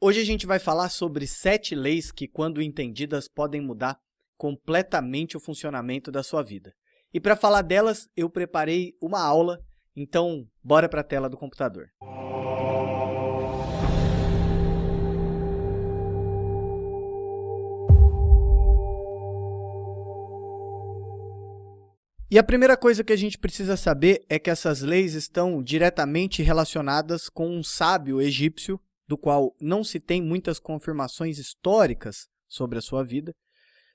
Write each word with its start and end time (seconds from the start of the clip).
Hoje 0.00 0.20
a 0.20 0.24
gente 0.24 0.46
vai 0.46 0.60
falar 0.60 0.90
sobre 0.90 1.26
sete 1.26 1.74
leis 1.74 2.12
que, 2.12 2.28
quando 2.28 2.62
entendidas, 2.62 3.26
podem 3.26 3.60
mudar 3.60 3.98
completamente 4.36 5.36
o 5.36 5.40
funcionamento 5.40 6.12
da 6.12 6.22
sua 6.22 6.40
vida. 6.40 6.72
E 7.12 7.18
para 7.18 7.34
falar 7.34 7.62
delas, 7.62 8.08
eu 8.16 8.30
preparei 8.30 8.94
uma 9.02 9.20
aula, 9.20 9.60
então 9.96 10.46
bora 10.62 10.88
para 10.88 11.00
a 11.00 11.04
tela 11.04 11.28
do 11.28 11.36
computador. 11.36 11.88
E 22.30 22.38
a 22.38 22.44
primeira 22.44 22.76
coisa 22.76 23.02
que 23.02 23.12
a 23.12 23.16
gente 23.16 23.36
precisa 23.36 23.76
saber 23.76 24.24
é 24.28 24.38
que 24.38 24.48
essas 24.48 24.80
leis 24.80 25.14
estão 25.14 25.60
diretamente 25.60 26.40
relacionadas 26.40 27.28
com 27.28 27.48
um 27.48 27.64
sábio 27.64 28.20
egípcio 28.20 28.80
do 29.08 29.16
qual 29.16 29.56
não 29.60 29.82
se 29.82 29.98
tem 29.98 30.22
muitas 30.22 30.60
confirmações 30.60 31.38
históricas 31.38 32.28
sobre 32.46 32.78
a 32.78 32.82
sua 32.82 33.02
vida, 33.02 33.34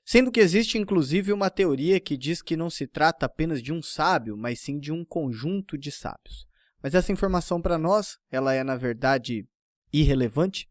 sendo 0.04 0.30
que 0.30 0.40
existe 0.40 0.76
inclusive 0.76 1.32
uma 1.32 1.48
teoria 1.48 2.00
que 2.00 2.16
diz 2.16 2.42
que 2.42 2.56
não 2.56 2.68
se 2.68 2.86
trata 2.86 3.24
apenas 3.24 3.62
de 3.62 3.72
um 3.72 3.80
sábio, 3.80 4.36
mas 4.36 4.60
sim 4.60 4.78
de 4.78 4.92
um 4.92 5.04
conjunto 5.04 5.78
de 5.78 5.90
sábios. 5.90 6.46
Mas 6.82 6.94
essa 6.94 7.12
informação 7.12 7.62
para 7.62 7.78
nós, 7.78 8.18
ela 8.30 8.52
é 8.52 8.64
na 8.64 8.76
verdade 8.76 9.46
irrelevante, 9.92 10.68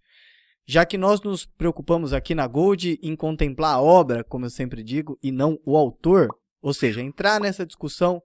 já 0.66 0.86
que 0.86 0.98
nós 0.98 1.22
nos 1.22 1.46
preocupamos 1.46 2.14
aqui 2.14 2.36
na 2.36 2.46
Gold 2.46 3.00
em 3.02 3.16
contemplar 3.16 3.76
a 3.76 3.82
obra, 3.82 4.24
como 4.24 4.46
eu 4.46 4.50
sempre 4.50 4.84
digo, 4.84 5.18
e 5.24 5.32
não 5.32 5.58
o 5.66 5.76
autor, 5.76 6.30
ou 6.62 6.74
seja, 6.74 7.02
entrar 7.02 7.40
nessa 7.40 7.66
discussão 7.66 8.22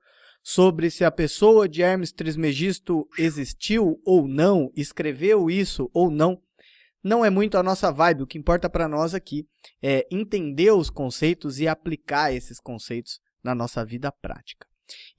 sobre 0.48 0.90
se 0.90 1.04
a 1.04 1.10
pessoa 1.10 1.68
de 1.68 1.82
Hermes 1.82 2.10
Trismegisto 2.10 3.06
existiu 3.18 4.00
ou 4.02 4.26
não, 4.26 4.72
escreveu 4.74 5.50
isso 5.50 5.90
ou 5.92 6.10
não, 6.10 6.40
não 7.04 7.22
é 7.22 7.28
muito 7.28 7.58
a 7.58 7.62
nossa 7.62 7.92
vibe. 7.92 8.22
O 8.22 8.26
que 8.26 8.38
importa 8.38 8.70
para 8.70 8.88
nós 8.88 9.12
aqui 9.12 9.46
é 9.82 10.06
entender 10.10 10.70
os 10.70 10.88
conceitos 10.88 11.60
e 11.60 11.68
aplicar 11.68 12.32
esses 12.32 12.58
conceitos 12.60 13.20
na 13.44 13.54
nossa 13.54 13.84
vida 13.84 14.10
prática. 14.10 14.66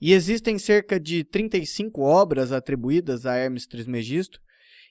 E 0.00 0.12
existem 0.12 0.58
cerca 0.58 0.98
de 0.98 1.22
35 1.22 2.00
obras 2.02 2.50
atribuídas 2.50 3.24
a 3.24 3.36
Hermes 3.36 3.68
Trismegisto, 3.68 4.40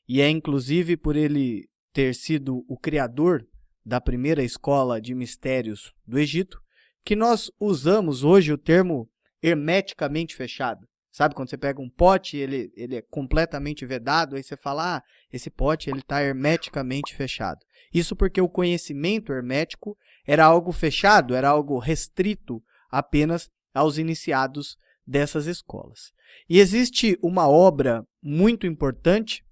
e 0.08 0.22
é 0.22 0.30
inclusive 0.30 0.96
por 0.96 1.18
ele 1.18 1.68
ter 1.92 2.16
sido 2.16 2.64
o 2.70 2.78
criador 2.78 3.46
da 3.86 4.00
primeira 4.00 4.42
escola 4.42 5.02
de 5.02 5.14
mistérios 5.14 5.94
do 6.08 6.18
Egito, 6.18 6.62
que 7.04 7.14
nós 7.14 7.52
usamos 7.60 8.24
hoje 8.24 8.54
o 8.54 8.58
termo 8.58 9.10
hermeticamente 9.42 10.36
fechado. 10.36 10.88
Sabe 11.12 11.34
quando 11.34 11.50
você 11.50 11.58
pega 11.58 11.82
um 11.82 11.90
pote, 11.90 12.38
ele, 12.38 12.72
ele 12.76 12.96
é 12.96 13.02
completamente 13.02 13.86
vedado, 13.86 14.36
aí 14.36 14.44
você 14.44 14.56
fala, 14.56 14.98
ah, 14.98 15.04
esse 15.32 15.50
pote 15.50 15.90
ele 15.90 16.00
está 16.00 16.22
hermeticamente 16.22 17.16
fechado. 17.16 17.60
Isso 17.94 18.16
porque 18.16 18.40
o 18.40 18.50
conhecimento 18.50 19.34
hermético 19.34 19.98
era 20.26 20.46
algo 20.46 20.72
fechado, 20.72 21.34
era 21.34 21.50
algo 21.50 21.80
restrito 21.80 22.62
apenas 22.90 23.50
aos 23.74 23.98
iniciados 23.98 24.78
dessas 25.06 25.48
escolas. 25.48 26.12
E 26.48 26.60
existe 26.60 27.18
uma 27.22 27.50
obra 27.50 28.06
muito 28.22 28.68
importante, 28.68 29.44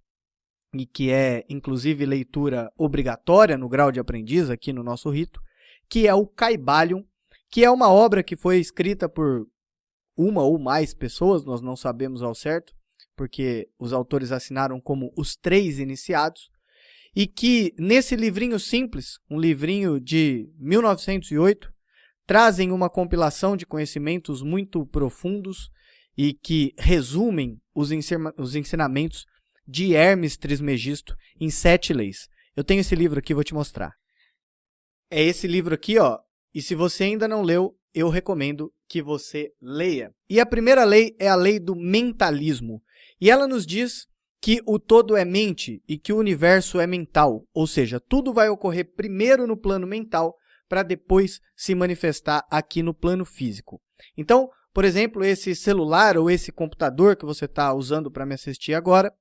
e 0.73 0.85
que 0.85 1.09
é 1.11 1.43
inclusive 1.49 2.05
leitura 2.05 2.69
obrigatória 2.77 3.57
no 3.57 3.67
grau 3.67 3.91
de 3.91 3.99
aprendiz 3.99 4.49
aqui 4.49 4.71
no 4.71 4.83
nosso 4.83 5.09
rito, 5.09 5.39
que 5.89 6.07
é 6.07 6.13
o 6.13 6.27
Caibalion, 6.27 7.03
que 7.49 7.63
é 7.63 7.71
uma 7.71 7.89
obra 7.89 8.21
que 8.21 8.35
foi 8.35 8.59
escrita 8.59 9.09
por 9.09 9.47
uma 10.17 10.41
ou 10.43 10.57
mais 10.57 10.93
pessoas, 10.93 11.45
nós 11.45 11.61
não 11.61 11.75
sabemos 11.75 12.21
ao 12.21 12.33
certo, 12.33 12.73
porque 13.15 13.69
os 13.79 13.93
autores 13.93 14.31
assinaram 14.31 14.81
como 14.81 15.11
os 15.15 15.35
três 15.35 15.79
iniciados, 15.79 16.49
e 17.15 17.25
que 17.25 17.73
nesse 17.79 18.15
livrinho 18.15 18.59
simples, 18.59 19.17
um 19.29 19.39
livrinho 19.39 19.99
de 19.99 20.49
1908, 20.59 21.71
trazem 22.25 22.71
uma 22.71 22.89
compilação 22.89 23.55
de 23.55 23.65
conhecimentos 23.65 24.41
muito 24.41 24.85
profundos 24.85 25.69
e 26.17 26.33
que 26.33 26.73
resumem 26.77 27.57
os, 27.73 27.89
os 28.37 28.55
ensinamentos 28.55 29.25
de 29.67 29.93
Hermes 29.93 30.37
Trismegisto 30.37 31.15
em 31.39 31.49
sete 31.49 31.93
leis. 31.93 32.27
Eu 32.55 32.63
tenho 32.63 32.81
esse 32.81 32.95
livro 32.95 33.19
aqui, 33.19 33.33
vou 33.33 33.43
te 33.43 33.53
mostrar. 33.53 33.93
É 35.09 35.21
esse 35.23 35.47
livro 35.47 35.73
aqui, 35.73 35.97
ó. 35.97 36.19
E 36.53 36.61
se 36.61 36.75
você 36.75 37.05
ainda 37.05 37.27
não 37.27 37.41
leu, 37.41 37.75
eu 37.93 38.09
recomendo 38.09 38.73
que 38.87 39.01
você 39.01 39.51
leia. 39.61 40.11
E 40.29 40.39
a 40.39 40.45
primeira 40.45 40.83
lei 40.83 41.15
é 41.19 41.27
a 41.27 41.35
lei 41.35 41.59
do 41.59 41.75
mentalismo. 41.75 42.81
E 43.19 43.29
ela 43.29 43.47
nos 43.47 43.65
diz 43.65 44.07
que 44.41 44.61
o 44.65 44.79
todo 44.79 45.17
é 45.17 45.25
mente 45.25 45.81
e 45.87 45.97
que 45.97 46.13
o 46.13 46.17
universo 46.17 46.79
é 46.79 46.87
mental, 46.87 47.43
ou 47.53 47.65
seja, 47.65 47.99
tudo 47.99 48.33
vai 48.33 48.49
ocorrer 48.49 48.93
primeiro 48.95 49.47
no 49.47 49.57
plano 49.57 49.87
mental 49.87 50.35
para 50.69 50.83
depois 50.83 51.39
se 51.55 51.73
manifestar 51.73 52.45
aqui 52.49 52.83
no 52.83 52.93
plano 52.93 53.25
físico. 53.25 53.81
Então, 54.15 54.49
por 54.73 54.85
exemplo, 54.85 55.23
esse 55.23 55.55
celular 55.55 56.17
ou 56.17 56.29
esse 56.29 56.51
computador 56.51 57.15
que 57.15 57.25
você 57.25 57.45
está 57.45 57.73
usando 57.73 58.11
para 58.11 58.25
me 58.25 58.35
assistir 58.35 58.73
agora, 58.73 59.11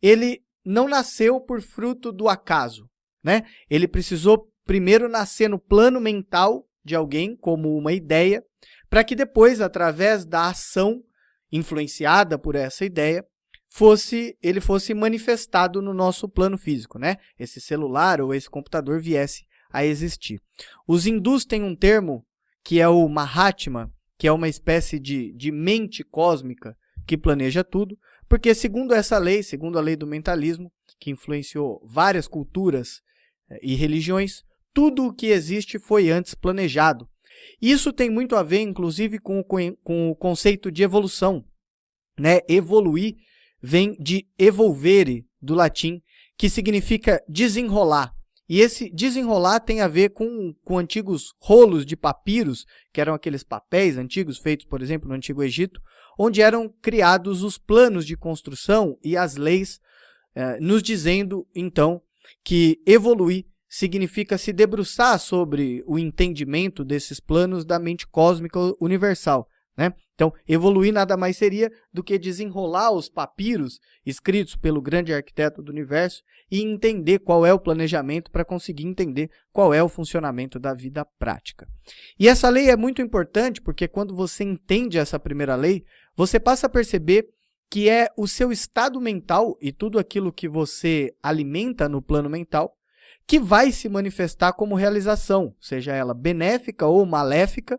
ele 0.00 0.40
não 0.64 0.86
nasceu 0.86 1.40
por 1.40 1.60
fruto 1.60 2.12
do 2.12 2.28
acaso, 2.28 2.88
né? 3.24 3.42
Ele 3.68 3.88
precisou 3.88 4.48
primeiro 4.64 5.08
nascer 5.08 5.48
no 5.48 5.58
plano 5.58 6.00
mental 6.00 6.64
de 6.84 6.94
alguém 6.94 7.36
como 7.36 7.76
uma 7.76 7.92
ideia, 7.92 8.42
para 8.90 9.04
que 9.04 9.14
depois, 9.14 9.60
através 9.60 10.26
da 10.26 10.48
ação 10.48 11.02
influenciada 11.50 12.36
por 12.36 12.56
essa 12.56 12.84
ideia, 12.84 13.24
fosse 13.68 14.36
ele 14.42 14.60
fosse 14.60 14.92
manifestado 14.92 15.80
no 15.80 15.94
nosso 15.94 16.28
plano 16.28 16.58
físico, 16.58 16.98
né? 16.98 17.16
Esse 17.38 17.60
celular 17.60 18.20
ou 18.20 18.34
esse 18.34 18.50
computador 18.50 19.00
viesse 19.00 19.46
a 19.72 19.84
existir. 19.84 20.42
Os 20.86 21.06
hindus 21.06 21.44
têm 21.44 21.62
um 21.62 21.76
termo 21.76 22.26
que 22.64 22.80
é 22.80 22.88
o 22.88 23.08
Mahatma, 23.08 23.90
que 24.18 24.26
é 24.26 24.32
uma 24.32 24.48
espécie 24.48 24.98
de, 24.98 25.32
de 25.32 25.52
mente 25.52 26.02
cósmica 26.02 26.76
que 27.06 27.16
planeja 27.16 27.64
tudo, 27.64 27.96
porque 28.28 28.54
segundo 28.54 28.92
essa 28.92 29.18
lei, 29.18 29.42
segundo 29.42 29.78
a 29.78 29.80
lei 29.80 29.96
do 29.96 30.06
mentalismo, 30.06 30.70
que 30.98 31.10
influenciou 31.10 31.80
várias 31.84 32.28
culturas 32.28 33.00
eh, 33.48 33.60
e 33.62 33.74
religiões, 33.74 34.44
tudo 34.74 35.06
o 35.06 35.12
que 35.12 35.28
existe 35.28 35.78
foi 35.78 36.10
antes 36.10 36.34
planejado. 36.34 37.08
Isso 37.60 37.92
tem 37.92 38.10
muito 38.10 38.36
a 38.36 38.42
ver, 38.42 38.60
inclusive, 38.60 39.18
com 39.18 39.40
o, 39.40 39.44
com 39.44 40.10
o 40.10 40.16
conceito 40.16 40.70
de 40.70 40.82
evolução. 40.82 41.44
Né? 42.18 42.40
Evoluir 42.48 43.16
vem 43.62 43.96
de 44.00 44.26
evolvere, 44.38 45.26
do 45.40 45.54
latim, 45.54 46.02
que 46.36 46.48
significa 46.48 47.22
desenrolar. 47.28 48.14
E 48.48 48.60
esse 48.60 48.90
desenrolar 48.90 49.60
tem 49.60 49.80
a 49.80 49.86
ver 49.86 50.10
com, 50.10 50.52
com 50.64 50.76
antigos 50.76 51.32
rolos 51.40 51.86
de 51.86 51.96
papiros, 51.96 52.66
que 52.92 53.00
eram 53.00 53.14
aqueles 53.14 53.44
papéis 53.44 53.96
antigos 53.96 54.38
feitos, 54.38 54.66
por 54.66 54.82
exemplo, 54.82 55.08
no 55.08 55.14
Antigo 55.14 55.42
Egito, 55.42 55.80
onde 56.18 56.42
eram 56.42 56.68
criados 56.82 57.44
os 57.44 57.56
planos 57.56 58.04
de 58.04 58.16
construção 58.16 58.98
e 59.04 59.16
as 59.16 59.36
leis, 59.36 59.78
eh, 60.34 60.58
nos 60.60 60.82
dizendo, 60.82 61.46
então, 61.54 62.02
que 62.42 62.82
evoluir 62.84 63.46
significa 63.70 64.36
se 64.36 64.52
debruçar 64.52 65.16
sobre 65.20 65.84
o 65.86 65.96
entendimento 65.96 66.84
desses 66.84 67.20
planos 67.20 67.64
da 67.64 67.78
mente 67.78 68.04
cósmica 68.04 68.58
universal. 68.80 69.46
Né? 69.78 69.94
Então, 70.14 70.34
evoluir 70.46 70.92
nada 70.92 71.16
mais 71.16 71.36
seria 71.36 71.70
do 71.92 72.02
que 72.02 72.18
desenrolar 72.18 72.90
os 72.90 73.08
papiros 73.08 73.78
escritos 74.04 74.56
pelo 74.56 74.82
grande 74.82 75.14
arquiteto 75.14 75.62
do 75.62 75.70
universo 75.70 76.20
e 76.50 76.60
entender 76.60 77.20
qual 77.20 77.46
é 77.46 77.54
o 77.54 77.60
planejamento 77.60 78.30
para 78.30 78.44
conseguir 78.44 78.86
entender 78.86 79.30
qual 79.52 79.72
é 79.72 79.80
o 79.80 79.88
funcionamento 79.88 80.58
da 80.58 80.74
vida 80.74 81.06
prática. 81.18 81.68
E 82.18 82.28
essa 82.28 82.48
lei 82.48 82.68
é 82.68 82.76
muito 82.76 83.00
importante 83.00 83.62
porque 83.62 83.86
quando 83.86 84.14
você 84.14 84.42
entende 84.42 84.98
essa 84.98 85.18
primeira 85.18 85.54
lei, 85.54 85.84
você 86.16 86.40
passa 86.40 86.66
a 86.66 86.70
perceber 86.70 87.28
que 87.70 87.88
é 87.88 88.08
o 88.18 88.26
seu 88.26 88.50
estado 88.50 89.00
mental 89.00 89.56
e 89.60 89.70
tudo 89.70 89.96
aquilo 89.96 90.32
que 90.32 90.48
você 90.48 91.14
alimenta 91.22 91.88
no 91.88 92.02
plano 92.02 92.28
mental 92.28 92.76
que 93.30 93.38
vai 93.38 93.70
se 93.70 93.88
manifestar 93.88 94.52
como 94.54 94.74
realização, 94.74 95.54
seja 95.60 95.92
ela 95.92 96.12
benéfica 96.12 96.84
ou 96.88 97.06
maléfica, 97.06 97.78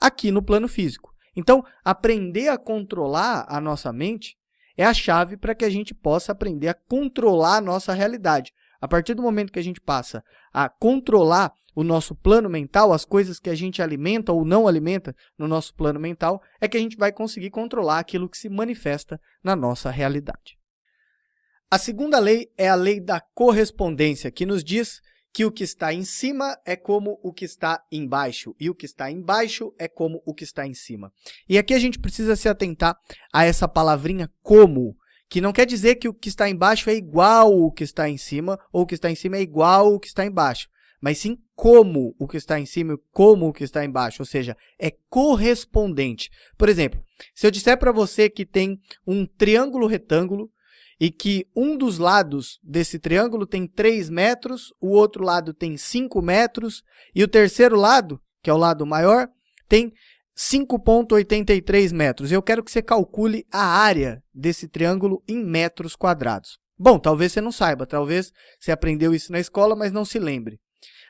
aqui 0.00 0.30
no 0.30 0.40
plano 0.40 0.68
físico. 0.68 1.12
Então, 1.34 1.64
aprender 1.84 2.46
a 2.46 2.56
controlar 2.56 3.44
a 3.48 3.60
nossa 3.60 3.92
mente 3.92 4.36
é 4.76 4.84
a 4.84 4.94
chave 4.94 5.36
para 5.36 5.56
que 5.56 5.64
a 5.64 5.68
gente 5.68 5.92
possa 5.92 6.30
aprender 6.30 6.68
a 6.68 6.74
controlar 6.74 7.56
a 7.56 7.60
nossa 7.60 7.92
realidade. 7.92 8.52
A 8.80 8.86
partir 8.86 9.14
do 9.14 9.22
momento 9.22 9.52
que 9.52 9.58
a 9.58 9.64
gente 9.64 9.80
passa 9.80 10.22
a 10.54 10.68
controlar 10.68 11.52
o 11.74 11.82
nosso 11.82 12.14
plano 12.14 12.48
mental, 12.48 12.92
as 12.92 13.04
coisas 13.04 13.40
que 13.40 13.50
a 13.50 13.56
gente 13.56 13.82
alimenta 13.82 14.32
ou 14.32 14.44
não 14.44 14.68
alimenta 14.68 15.16
no 15.36 15.48
nosso 15.48 15.74
plano 15.74 15.98
mental, 15.98 16.40
é 16.60 16.68
que 16.68 16.76
a 16.76 16.80
gente 16.80 16.96
vai 16.96 17.10
conseguir 17.10 17.50
controlar 17.50 17.98
aquilo 17.98 18.28
que 18.28 18.38
se 18.38 18.48
manifesta 18.48 19.20
na 19.42 19.56
nossa 19.56 19.90
realidade. 19.90 20.61
A 21.72 21.78
segunda 21.78 22.18
lei 22.18 22.52
é 22.58 22.68
a 22.68 22.74
lei 22.74 23.00
da 23.00 23.18
correspondência, 23.18 24.30
que 24.30 24.44
nos 24.44 24.62
diz 24.62 25.00
que 25.32 25.46
o 25.46 25.50
que 25.50 25.64
está 25.64 25.90
em 25.90 26.04
cima 26.04 26.54
é 26.66 26.76
como 26.76 27.18
o 27.22 27.32
que 27.32 27.46
está 27.46 27.82
embaixo, 27.90 28.54
e 28.60 28.68
o 28.68 28.74
que 28.74 28.84
está 28.84 29.10
embaixo 29.10 29.72
é 29.78 29.88
como 29.88 30.22
o 30.26 30.34
que 30.34 30.44
está 30.44 30.66
em 30.66 30.74
cima. 30.74 31.10
E 31.48 31.56
aqui 31.56 31.72
a 31.72 31.78
gente 31.78 31.98
precisa 31.98 32.36
se 32.36 32.46
atentar 32.46 32.94
a 33.32 33.46
essa 33.46 33.66
palavrinha 33.66 34.30
como, 34.42 34.94
que 35.30 35.40
não 35.40 35.50
quer 35.50 35.64
dizer 35.64 35.94
que 35.94 36.06
o 36.06 36.12
que 36.12 36.28
está 36.28 36.46
embaixo 36.46 36.90
é 36.90 36.94
igual 36.94 37.50
ao 37.50 37.72
que 37.72 37.84
está 37.84 38.06
em 38.06 38.18
cima, 38.18 38.60
ou 38.70 38.82
o 38.82 38.86
que 38.86 38.94
está 38.94 39.10
em 39.10 39.16
cima 39.16 39.38
é 39.38 39.40
igual 39.40 39.94
ao 39.94 39.98
que 39.98 40.08
está 40.08 40.26
embaixo, 40.26 40.68
mas 41.00 41.16
sim 41.16 41.38
como 41.54 42.14
o 42.18 42.28
que 42.28 42.36
está 42.36 42.60
em 42.60 42.66
cima 42.66 42.92
e 42.92 42.98
como 43.10 43.48
o 43.48 43.52
que 43.52 43.64
está 43.64 43.82
embaixo, 43.82 44.20
ou 44.20 44.26
seja, 44.26 44.54
é 44.78 44.90
correspondente. 45.08 46.28
Por 46.58 46.68
exemplo, 46.68 47.02
se 47.34 47.46
eu 47.46 47.50
disser 47.50 47.78
para 47.78 47.92
você 47.92 48.28
que 48.28 48.44
tem 48.44 48.78
um 49.06 49.24
triângulo 49.24 49.86
retângulo 49.86 50.52
e 51.02 51.10
que 51.10 51.44
um 51.56 51.76
dos 51.76 51.98
lados 51.98 52.60
desse 52.62 52.96
triângulo 52.96 53.44
tem 53.44 53.66
3 53.66 54.08
metros, 54.08 54.72
o 54.80 54.90
outro 54.90 55.24
lado 55.24 55.52
tem 55.52 55.76
5 55.76 56.22
metros 56.22 56.84
e 57.12 57.24
o 57.24 57.28
terceiro 57.28 57.74
lado, 57.74 58.20
que 58.40 58.48
é 58.48 58.54
o 58.54 58.56
lado 58.56 58.86
maior, 58.86 59.28
tem 59.68 59.92
5,83 60.38 61.92
metros. 61.92 62.30
Eu 62.30 62.40
quero 62.40 62.62
que 62.62 62.70
você 62.70 62.80
calcule 62.80 63.44
a 63.50 63.64
área 63.64 64.22
desse 64.32 64.68
triângulo 64.68 65.20
em 65.26 65.44
metros 65.44 65.96
quadrados. 65.96 66.56
Bom, 66.78 67.00
talvez 67.00 67.32
você 67.32 67.40
não 67.40 67.50
saiba, 67.50 67.84
talvez 67.84 68.30
você 68.60 68.70
aprendeu 68.70 69.12
isso 69.12 69.32
na 69.32 69.40
escola, 69.40 69.74
mas 69.74 69.90
não 69.90 70.04
se 70.04 70.20
lembre. 70.20 70.60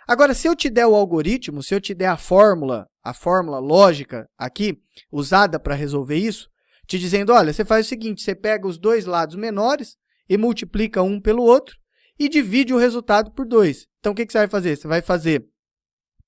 Agora, 0.09 0.33
se 0.33 0.49
eu 0.49 0.57
te 0.57 0.71
der 0.71 0.87
o 0.87 0.95
algoritmo, 0.95 1.63
se 1.63 1.75
eu 1.75 1.81
te 1.83 1.93
der 1.93 2.09
a 2.09 2.17
fórmula, 2.17 2.87
a 3.05 3.13
fórmula 3.13 3.59
lógica 3.59 4.27
aqui, 4.39 4.75
usada 5.13 5.61
para 5.61 5.75
resolver 5.75 6.17
isso, 6.17 6.49
te 6.87 6.99
dizendo, 6.99 7.33
olha, 7.33 7.53
você 7.53 7.65
faz 7.65 7.87
o 7.87 7.89
seguinte, 7.89 8.23
você 8.23 8.35
pega 8.35 8.67
os 8.67 8.79
dois 8.79 9.05
lados 9.05 9.37
menores 9.37 9.97
e 10.29 10.37
multiplica 10.37 11.03
um 11.03 11.21
pelo 11.21 11.43
outro 11.43 11.77
e 12.19 12.29
divide 12.29 12.73
o 12.73 12.79
resultado 12.79 13.31
por 13.31 13.47
2. 13.47 13.87
Então, 13.99 14.13
o 14.13 14.15
que, 14.15 14.25
você 14.25 14.39
vai 14.39 14.49
fazer? 14.49 14.77
Você 14.77 14.89
vai 14.89 15.03
fazer 15.03 15.47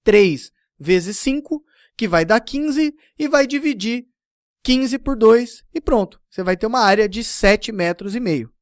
3 0.03 0.51
vezes 0.79 1.19
5 1.19 1.63
que 1.97 2.09
vai 2.09 2.25
dar 2.25 2.41
15 2.41 2.95
e 3.19 3.29
vai 3.29 3.47
dividir 3.47 4.07
15 4.63 4.99
por 4.99 5.17
2 5.17 5.65
e 5.75 5.81
pronto. 5.81 6.21
Você 6.29 6.43
vai 6.43 6.57
ter 6.57 6.67
uma 6.67 6.81
área 6.81 7.09
de 7.09 7.23
7 7.23 7.71
metros 7.71 8.15
e 8.15 8.21
meio. 8.21 8.53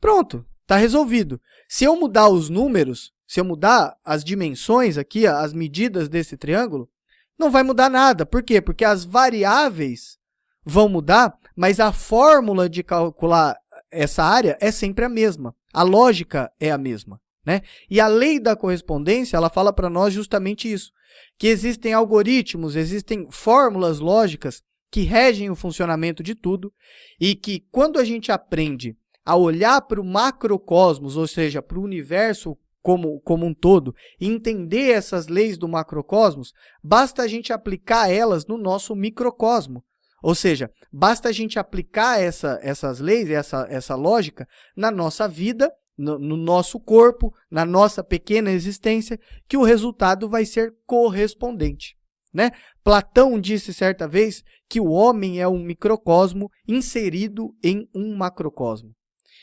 Pronto, 0.00 0.44
está 0.62 0.76
resolvido. 0.76 1.40
Se 1.68 1.84
eu 1.84 1.96
mudar 1.96 2.28
os 2.28 2.50
números, 2.50 3.12
se 3.26 3.40
eu 3.40 3.44
mudar 3.44 3.96
as 4.04 4.22
dimensões 4.22 4.98
aqui, 4.98 5.26
as 5.26 5.52
medidas 5.52 6.08
desse 6.08 6.36
triângulo, 6.36 6.90
não 7.38 7.50
vai 7.50 7.62
mudar 7.62 7.88
nada. 7.88 8.26
Por 8.26 8.42
quê? 8.42 8.60
Porque 8.60 8.84
as 8.84 9.04
variáveis 9.04 10.18
vão 10.64 10.88
mudar, 10.88 11.36
mas 11.54 11.80
a 11.80 11.92
fórmula 11.92 12.68
de 12.68 12.82
calcular 12.82 13.56
essa 13.90 14.22
área 14.24 14.56
é 14.60 14.70
sempre 14.70 15.04
a 15.04 15.08
mesma. 15.08 15.54
A 15.72 15.82
lógica 15.82 16.50
é 16.58 16.70
a 16.70 16.78
mesma. 16.78 17.20
Né? 17.44 17.60
E 17.90 18.00
a 18.00 18.06
lei 18.06 18.40
da 18.40 18.56
correspondência, 18.56 19.36
ela 19.36 19.50
fala 19.50 19.72
para 19.72 19.90
nós 19.90 20.14
justamente 20.14 20.72
isso 20.72 20.90
que 21.38 21.48
existem 21.48 21.92
algoritmos, 21.92 22.76
existem 22.76 23.26
fórmulas 23.30 23.98
lógicas 23.98 24.62
que 24.90 25.02
regem 25.02 25.50
o 25.50 25.56
funcionamento 25.56 26.22
de 26.22 26.34
tudo 26.34 26.72
e 27.20 27.34
que 27.34 27.66
quando 27.70 27.98
a 27.98 28.04
gente 28.04 28.30
aprende 28.30 28.96
a 29.24 29.34
olhar 29.36 29.80
para 29.82 30.00
o 30.00 30.04
macrocosmos, 30.04 31.16
ou 31.16 31.26
seja, 31.26 31.62
para 31.62 31.78
o 31.78 31.82
universo 31.82 32.56
como, 32.82 33.18
como 33.20 33.46
um 33.46 33.54
todo, 33.54 33.94
entender 34.20 34.90
essas 34.90 35.26
leis 35.26 35.56
do 35.56 35.66
macrocosmos, 35.66 36.52
basta 36.82 37.22
a 37.22 37.26
gente 37.26 37.52
aplicar 37.52 38.10
elas 38.10 38.46
no 38.46 38.58
nosso 38.58 38.94
microcosmo. 38.94 39.82
Ou 40.24 40.34
seja, 40.34 40.70
basta 40.90 41.28
a 41.28 41.32
gente 41.32 41.58
aplicar 41.58 42.18
essa, 42.18 42.58
essas 42.62 42.98
leis, 42.98 43.28
essa, 43.28 43.66
essa 43.68 43.94
lógica 43.94 44.48
na 44.74 44.90
nossa 44.90 45.28
vida 45.28 45.70
no, 45.98 46.18
no, 46.18 46.34
nosso 46.34 46.80
corpo, 46.80 47.30
na 47.50 47.66
nossa 47.66 48.02
pequena 48.02 48.50
existência, 48.50 49.20
que 49.46 49.54
o 49.54 49.62
resultado 49.62 50.26
vai 50.26 50.46
ser 50.46 50.72
correspondente. 50.86 51.94
Né? 52.32 52.52
Platão 52.82 53.38
disse 53.38 53.74
certa 53.74 54.08
vez 54.08 54.42
que 54.66 54.80
o 54.80 54.88
homem 54.88 55.42
é 55.42 55.46
um 55.46 55.62
microcosmo 55.62 56.50
inserido 56.66 57.54
em 57.62 57.86
um 57.94 58.16
macrocosmo. 58.16 58.92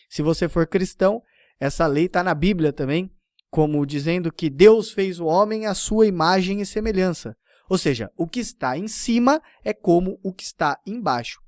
Se 0.10 0.24
você 0.24 0.50
for 0.50 0.66
cristão, 0.66 1.22
essa 1.60 1.86
lei 1.86 2.06
está 2.06 2.24
na 2.24 2.34
Bíblia 2.34 2.74
também, 2.74 3.07
como 3.51 3.86
dizendo 3.86 4.34
que 4.34 4.50
Deus 4.50 4.92
fez 4.92 5.19
o 5.19 5.25
homem 5.25 5.68
à 5.68 5.75
sua 5.75 6.07
imagem 6.07 6.60
e 6.60 6.66
semelhança. 6.66 7.36
Ou 7.71 7.77
seja, 7.77 8.12
o 8.18 8.27
que 8.27 8.41
está 8.41 8.77
em 8.77 8.89
cima 8.89 9.41
é 9.63 9.73
como 9.73 10.19
o 10.21 10.33
que 10.33 10.44
está 10.44 10.77
embaixo. 10.85 11.39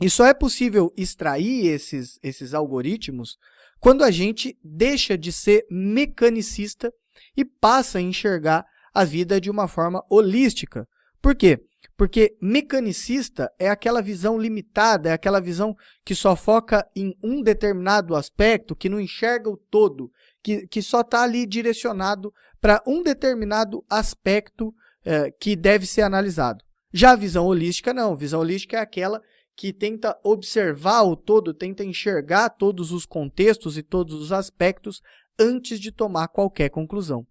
E 0.00 0.10
só 0.10 0.26
é 0.26 0.34
possível 0.34 0.92
extrair 0.96 1.66
esses, 1.66 2.18
esses 2.20 2.52
algoritmos 2.52 3.38
quando 3.78 4.02
a 4.02 4.10
gente 4.10 4.58
deixa 4.60 5.16
de 5.16 5.30
ser 5.30 5.64
mecanicista 5.70 6.92
e 7.36 7.44
passa 7.44 7.98
a 7.98 8.00
enxergar 8.02 8.66
a 8.92 9.04
vida 9.04 9.40
de 9.40 9.48
uma 9.48 9.68
forma 9.68 10.04
holística. 10.10 10.84
Por 11.22 11.36
quê? 11.36 11.64
Porque 11.96 12.36
mecanicista 12.42 13.48
é 13.56 13.68
aquela 13.68 14.02
visão 14.02 14.36
limitada, 14.36 15.10
é 15.10 15.12
aquela 15.12 15.40
visão 15.40 15.76
que 16.04 16.16
só 16.16 16.34
foca 16.34 16.84
em 16.96 17.16
um 17.22 17.40
determinado 17.40 18.16
aspecto, 18.16 18.74
que 18.74 18.88
não 18.88 19.00
enxerga 19.00 19.48
o 19.48 19.56
todo, 19.56 20.10
que, 20.42 20.66
que 20.66 20.82
só 20.82 21.02
está 21.02 21.22
ali 21.22 21.46
direcionado 21.46 22.34
para 22.60 22.82
um 22.84 23.00
determinado 23.00 23.84
aspecto 23.88 24.74
eh, 25.06 25.30
que 25.40 25.54
deve 25.54 25.86
ser 25.86 26.02
analisado. 26.02 26.64
Já 26.92 27.12
a 27.12 27.16
visão 27.16 27.46
holística, 27.46 27.94
não. 27.94 28.12
A 28.12 28.16
visão 28.16 28.40
holística 28.40 28.76
é 28.76 28.80
aquela 28.80 29.22
que 29.56 29.72
tenta 29.72 30.18
observar 30.24 31.02
o 31.02 31.14
todo, 31.14 31.54
tenta 31.54 31.84
enxergar 31.84 32.50
todos 32.50 32.90
os 32.90 33.06
contextos 33.06 33.78
e 33.78 33.84
todos 33.84 34.20
os 34.20 34.32
aspectos 34.32 35.00
antes 35.38 35.78
de 35.78 35.92
tomar 35.92 36.26
qualquer 36.26 36.70
conclusão. 36.70 37.24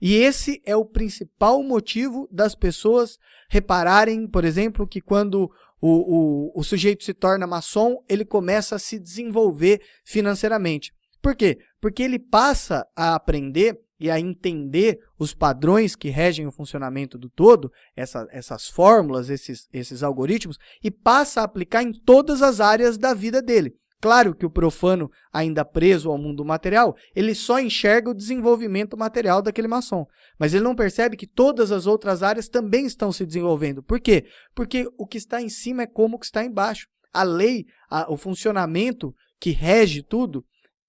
E 0.00 0.14
esse 0.14 0.62
é 0.64 0.76
o 0.76 0.84
principal 0.84 1.60
motivo 1.62 2.28
das 2.30 2.54
pessoas 2.54 3.18
repararem, 3.50 4.28
por 4.28 4.44
exemplo, 4.44 4.86
que 4.86 5.00
quando 5.00 5.50
o, 5.80 6.52
o, 6.52 6.60
o 6.60 6.62
sujeito 6.62 7.02
se 7.02 7.12
torna 7.12 7.48
maçom, 7.48 7.96
ele 8.08 8.24
começa 8.24 8.76
a 8.76 8.78
se 8.78 8.96
desenvolver 8.96 9.82
financeiramente. 10.04 10.92
Por 11.20 11.34
quê? 11.34 11.58
Porque 11.80 12.02
ele 12.02 12.18
passa 12.18 12.86
a 12.96 13.16
aprender 13.16 13.76
e 13.98 14.10
a 14.10 14.20
entender 14.20 14.98
os 15.18 15.34
padrões 15.34 15.96
que 15.96 16.08
regem 16.08 16.46
o 16.46 16.52
funcionamento 16.52 17.18
do 17.18 17.28
todo, 17.28 17.70
essa, 17.96 18.26
essas 18.30 18.68
fórmulas, 18.68 19.28
esses, 19.28 19.68
esses 19.72 20.02
algoritmos, 20.02 20.58
e 20.82 20.90
passa 20.90 21.40
a 21.40 21.44
aplicar 21.44 21.82
em 21.82 21.92
todas 21.92 22.42
as 22.42 22.60
áreas 22.60 22.96
da 22.96 23.12
vida 23.14 23.42
dele. 23.42 23.74
Claro 24.00 24.32
que 24.32 24.46
o 24.46 24.50
profano, 24.50 25.10
ainda 25.32 25.64
preso 25.64 26.08
ao 26.08 26.16
mundo 26.16 26.44
material, 26.44 26.96
ele 27.16 27.34
só 27.34 27.58
enxerga 27.58 28.10
o 28.10 28.14
desenvolvimento 28.14 28.96
material 28.96 29.42
daquele 29.42 29.66
maçom. 29.66 30.06
Mas 30.38 30.54
ele 30.54 30.62
não 30.62 30.76
percebe 30.76 31.16
que 31.16 31.26
todas 31.26 31.72
as 31.72 31.84
outras 31.84 32.22
áreas 32.22 32.48
também 32.48 32.86
estão 32.86 33.10
se 33.10 33.26
desenvolvendo. 33.26 33.82
Por 33.82 33.98
quê? 33.98 34.26
Porque 34.54 34.88
o 34.96 35.04
que 35.04 35.18
está 35.18 35.42
em 35.42 35.48
cima 35.48 35.82
é 35.82 35.86
como 35.86 36.14
o 36.14 36.18
que 36.18 36.26
está 36.26 36.44
embaixo. 36.44 36.86
A 37.12 37.24
lei, 37.24 37.64
a, 37.90 38.10
o 38.12 38.16
funcionamento 38.16 39.12
que 39.40 39.50
rege 39.50 40.00
tudo 40.00 40.44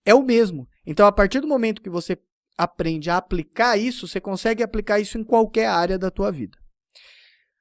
é 0.06 0.14
o 0.14 0.22
mesmo. 0.22 0.68
Então, 0.86 1.08
a 1.08 1.12
partir 1.12 1.40
do 1.40 1.48
momento 1.48 1.82
que 1.82 1.90
você 1.90 2.16
aprende 2.60 3.10
a 3.10 3.16
aplicar 3.16 3.78
isso, 3.78 4.06
você 4.06 4.20
consegue 4.20 4.62
aplicar 4.62 5.00
isso 5.00 5.18
em 5.18 5.24
qualquer 5.24 5.68
área 5.68 5.98
da 5.98 6.12
tua 6.12 6.30
vida. 6.30 6.58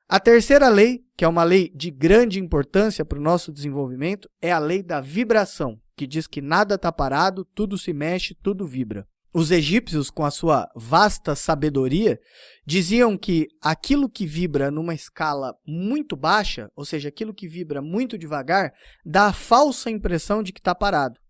A 0.08 0.18
terceira 0.18 0.68
lei, 0.68 1.04
que 1.16 1.24
é 1.24 1.28
uma 1.28 1.44
lei 1.44 1.70
de 1.72 1.88
grande 1.88 2.40
importância 2.40 3.04
para 3.04 3.18
o 3.18 3.22
nosso 3.22 3.52
desenvolvimento, 3.52 4.28
é 4.42 4.50
a 4.50 4.58
lei 4.58 4.82
da 4.82 5.00
vibração, 5.00 5.78
que 5.96 6.04
diz 6.04 6.26
que 6.26 6.42
nada 6.42 6.74
está 6.74 6.90
parado, 6.90 7.44
tudo 7.54 7.78
se 7.78 7.92
mexe, 7.92 8.34
tudo 8.42 8.66
vibra. 8.66 9.06
Os 9.32 9.52
egípcios, 9.52 10.10
com 10.10 10.24
a 10.24 10.32
sua 10.32 10.66
vasta 10.74 11.36
sabedoria, 11.36 12.18
diziam 12.66 13.16
que 13.16 13.46
aquilo 13.62 14.10
que 14.10 14.26
vibra 14.26 14.68
numa 14.68 14.94
escala 14.94 15.54
muito 15.64 16.16
baixa, 16.16 16.68
ou 16.74 16.84
seja, 16.84 17.08
aquilo 17.08 17.32
que 17.32 17.46
vibra 17.46 17.80
muito 17.80 18.18
devagar, 18.18 18.72
dá 19.06 19.26
a 19.26 19.32
falsa 19.32 19.90
impressão 19.90 20.42
de 20.42 20.52
que 20.52 20.58
está 20.58 20.74
parado 20.74 21.20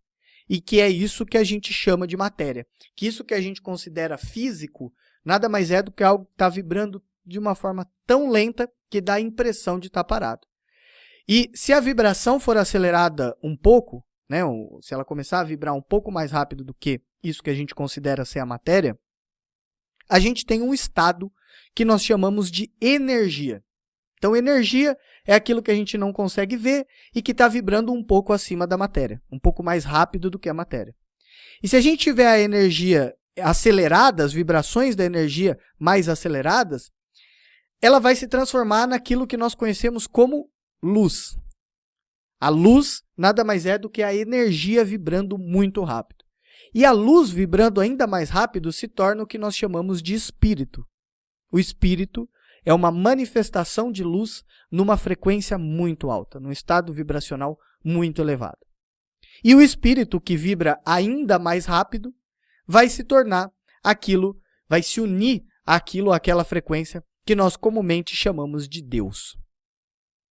e 0.48 0.60
que 0.60 0.80
é 0.80 0.88
isso 0.88 1.26
que 1.26 1.36
a 1.36 1.44
gente 1.44 1.72
chama 1.72 2.06
de 2.06 2.16
matéria. 2.16 2.66
Que 2.96 3.06
isso 3.06 3.24
que 3.24 3.34
a 3.34 3.40
gente 3.40 3.60
considera 3.60 4.16
físico 4.16 4.92
nada 5.24 5.48
mais 5.48 5.70
é 5.70 5.82
do 5.82 5.92
que 5.92 6.02
algo 6.02 6.24
que 6.24 6.32
está 6.32 6.48
vibrando 6.48 7.02
de 7.24 7.38
uma 7.38 7.54
forma 7.54 7.86
tão 8.06 8.30
lenta 8.30 8.70
que 8.88 9.00
dá 9.00 9.14
a 9.14 9.20
impressão 9.20 9.78
de 9.78 9.88
estar 9.88 10.02
tá 10.02 10.08
parado. 10.08 10.46
E 11.28 11.50
se 11.54 11.74
a 11.74 11.80
vibração 11.80 12.40
for 12.40 12.56
acelerada 12.56 13.36
um 13.42 13.54
pouco, 13.54 14.02
né, 14.28 14.40
se 14.80 14.94
ela 14.94 15.04
começar 15.04 15.40
a 15.40 15.44
vibrar 15.44 15.74
um 15.74 15.82
pouco 15.82 16.10
mais 16.10 16.30
rápido 16.32 16.64
do 16.64 16.72
que 16.72 17.02
isso 17.22 17.42
que 17.42 17.50
a 17.50 17.54
gente 17.54 17.74
considera 17.74 18.24
ser 18.24 18.38
a 18.38 18.46
matéria, 18.46 18.98
a 20.08 20.18
gente 20.18 20.46
tem 20.46 20.62
um 20.62 20.72
estado 20.72 21.30
que 21.74 21.84
nós 21.84 22.02
chamamos 22.02 22.50
de 22.50 22.72
energia. 22.80 23.62
Então, 24.18 24.36
energia 24.36 24.96
é 25.26 25.34
aquilo 25.34 25.62
que 25.62 25.70
a 25.70 25.74
gente 25.74 25.96
não 25.96 26.12
consegue 26.12 26.56
ver 26.56 26.86
e 27.14 27.22
que 27.22 27.32
está 27.32 27.48
vibrando 27.48 27.92
um 27.92 28.04
pouco 28.04 28.32
acima 28.32 28.66
da 28.66 28.76
matéria, 28.76 29.22
um 29.30 29.38
pouco 29.38 29.62
mais 29.62 29.84
rápido 29.84 30.28
do 30.28 30.38
que 30.38 30.48
a 30.48 30.54
matéria. 30.54 30.94
E 31.62 31.68
se 31.68 31.76
a 31.76 31.80
gente 31.80 32.02
tiver 32.02 32.26
a 32.26 32.40
energia 32.40 33.14
acelerada, 33.40 34.24
as 34.24 34.32
vibrações 34.32 34.96
da 34.96 35.04
energia 35.04 35.58
mais 35.78 36.08
aceleradas, 36.08 36.90
ela 37.80 38.00
vai 38.00 38.16
se 38.16 38.26
transformar 38.26 38.86
naquilo 38.86 39.26
que 39.26 39.36
nós 39.36 39.54
conhecemos 39.54 40.06
como 40.06 40.50
luz. 40.82 41.36
A 42.40 42.48
luz 42.48 43.02
nada 43.16 43.42
mais 43.44 43.66
é 43.66 43.78
do 43.78 43.90
que 43.90 44.02
a 44.02 44.14
energia 44.14 44.84
vibrando 44.84 45.38
muito 45.38 45.82
rápido. 45.82 46.24
E 46.74 46.84
a 46.84 46.90
luz 46.90 47.30
vibrando 47.30 47.80
ainda 47.80 48.06
mais 48.06 48.30
rápido 48.30 48.72
se 48.72 48.86
torna 48.86 49.22
o 49.22 49.26
que 49.26 49.38
nós 49.38 49.56
chamamos 49.56 50.02
de 50.02 50.14
espírito. 50.14 50.86
O 51.50 51.58
espírito 51.58 52.28
é 52.68 52.74
uma 52.74 52.92
manifestação 52.92 53.90
de 53.90 54.04
luz 54.04 54.44
numa 54.70 54.98
frequência 54.98 55.56
muito 55.56 56.10
alta, 56.10 56.38
num 56.38 56.52
estado 56.52 56.92
vibracional 56.92 57.58
muito 57.82 58.20
elevado. 58.20 58.58
E 59.42 59.54
o 59.54 59.62
espírito 59.62 60.20
que 60.20 60.36
vibra 60.36 60.78
ainda 60.84 61.38
mais 61.38 61.64
rápido 61.64 62.14
vai 62.66 62.90
se 62.90 63.02
tornar 63.02 63.50
aquilo, 63.82 64.38
vai 64.68 64.82
se 64.82 65.00
unir 65.00 65.46
àquilo, 65.64 66.12
àquela 66.12 66.44
frequência 66.44 67.02
que 67.24 67.34
nós 67.34 67.56
comumente 67.56 68.14
chamamos 68.14 68.68
de 68.68 68.82
Deus. 68.82 69.38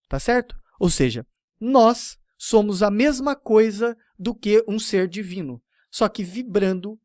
Tá 0.08 0.20
certo? 0.20 0.56
Ou 0.80 0.92
seja, 0.92 1.26
nós 1.60 2.20
somos 2.38 2.84
a 2.84 2.92
mesma 2.92 3.36
coisa 3.36 3.98
do 4.16 4.36
que 4.36 4.64
um 4.68 4.78
ser 4.78 5.08
divino, 5.08 5.60
só 5.90 6.08
que 6.08 6.24
vibrando 6.24 7.00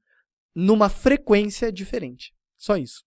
numa 0.54 0.90
frequência 0.90 1.72
diferente. 1.72 2.34
Só 2.58 2.76
isso. 2.76 3.02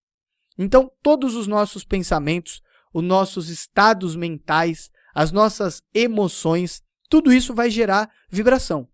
Então, 0.57 0.91
todos 1.01 1.35
os 1.35 1.47
nossos 1.47 1.83
pensamentos, 1.83 2.61
os 2.93 3.03
nossos 3.03 3.49
estados 3.49 4.15
mentais, 4.15 4.89
as 5.13 5.31
nossas 5.31 5.81
emoções, 5.93 6.81
tudo 7.09 7.31
isso 7.31 7.53
vai 7.53 7.69
gerar 7.69 8.09
vibração. 8.29 8.87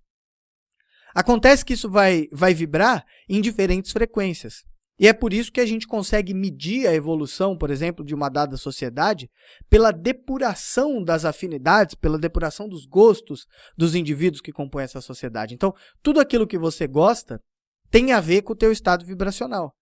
Acontece 1.14 1.64
que 1.64 1.74
isso 1.74 1.90
vai, 1.90 2.28
vai 2.32 2.54
vibrar 2.54 3.06
em 3.28 3.42
diferentes 3.42 3.92
frequências. 3.92 4.64
E 5.00 5.08
é 5.08 5.14
por 5.14 5.34
isso 5.34 5.52
que 5.52 5.60
a 5.60 5.66
gente 5.66 5.88
consegue 5.88 6.32
medir 6.32 6.88
a 6.88 6.94
evolução, 6.94 7.58
por 7.58 7.72
exemplo, 7.72 8.06
de 8.06 8.14
uma 8.14 8.30
dada 8.30 8.56
sociedade 8.56 9.30
pela 9.68 9.92
depuração 9.92 11.04
das 11.04 11.26
afinidades, 11.26 11.96
pela 11.96 12.20
depuração 12.20 12.70
dos 12.70 12.86
gostos 12.86 13.48
dos 13.76 13.96
indivíduos 13.96 14.42
que 14.42 14.52
compõem 14.52 14.84
essa 14.84 15.02
sociedade. 15.02 15.56
Então, 15.56 15.74
tudo 16.04 16.20
aquilo 16.20 16.46
que 16.46 16.58
você 16.58 16.86
gosta 16.86 17.42
tem 17.90 18.12
a 18.12 18.22
ver 18.22 18.44
com 18.44 18.54
o 18.54 18.56
teu 18.56 18.72
estado 18.72 19.04
vibracional. 19.04 19.76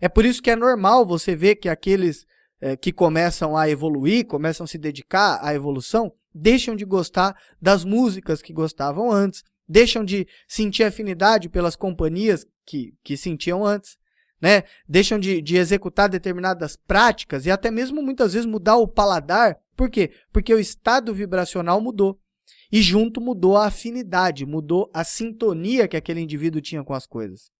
É 0.00 0.08
por 0.08 0.24
isso 0.24 0.42
que 0.42 0.50
é 0.50 0.56
normal 0.56 1.06
você 1.06 1.34
ver 1.34 1.56
que 1.56 1.68
aqueles 1.68 2.26
é, 2.60 2.76
que 2.76 2.92
começam 2.92 3.56
a 3.56 3.68
evoluir, 3.68 4.26
começam 4.26 4.64
a 4.64 4.66
se 4.66 4.78
dedicar 4.78 5.38
à 5.42 5.54
evolução, 5.54 6.12
deixam 6.34 6.76
de 6.76 6.84
gostar 6.84 7.36
das 7.60 7.84
músicas 7.84 8.42
que 8.42 8.52
gostavam 8.52 9.10
antes, 9.10 9.42
deixam 9.68 10.04
de 10.04 10.26
sentir 10.46 10.84
afinidade 10.84 11.48
pelas 11.48 11.76
companhias 11.76 12.46
que, 12.64 12.94
que 13.02 13.16
sentiam 13.16 13.64
antes, 13.64 13.96
né? 14.40 14.64
deixam 14.88 15.18
de, 15.18 15.40
de 15.40 15.56
executar 15.56 16.08
determinadas 16.08 16.76
práticas 16.76 17.46
e 17.46 17.50
até 17.50 17.70
mesmo 17.70 18.02
muitas 18.02 18.34
vezes 18.34 18.46
mudar 18.46 18.76
o 18.76 18.88
paladar. 18.88 19.58
Por 19.76 19.90
quê? 19.90 20.12
Porque 20.32 20.52
o 20.52 20.58
estado 20.58 21.14
vibracional 21.14 21.80
mudou. 21.80 22.18
E 22.70 22.82
junto 22.82 23.20
mudou 23.20 23.56
a 23.56 23.66
afinidade, 23.66 24.44
mudou 24.44 24.90
a 24.92 25.04
sintonia 25.04 25.86
que 25.86 25.96
aquele 25.96 26.20
indivíduo 26.20 26.60
tinha 26.60 26.82
com 26.82 26.94
as 26.94 27.06
coisas. 27.06 27.50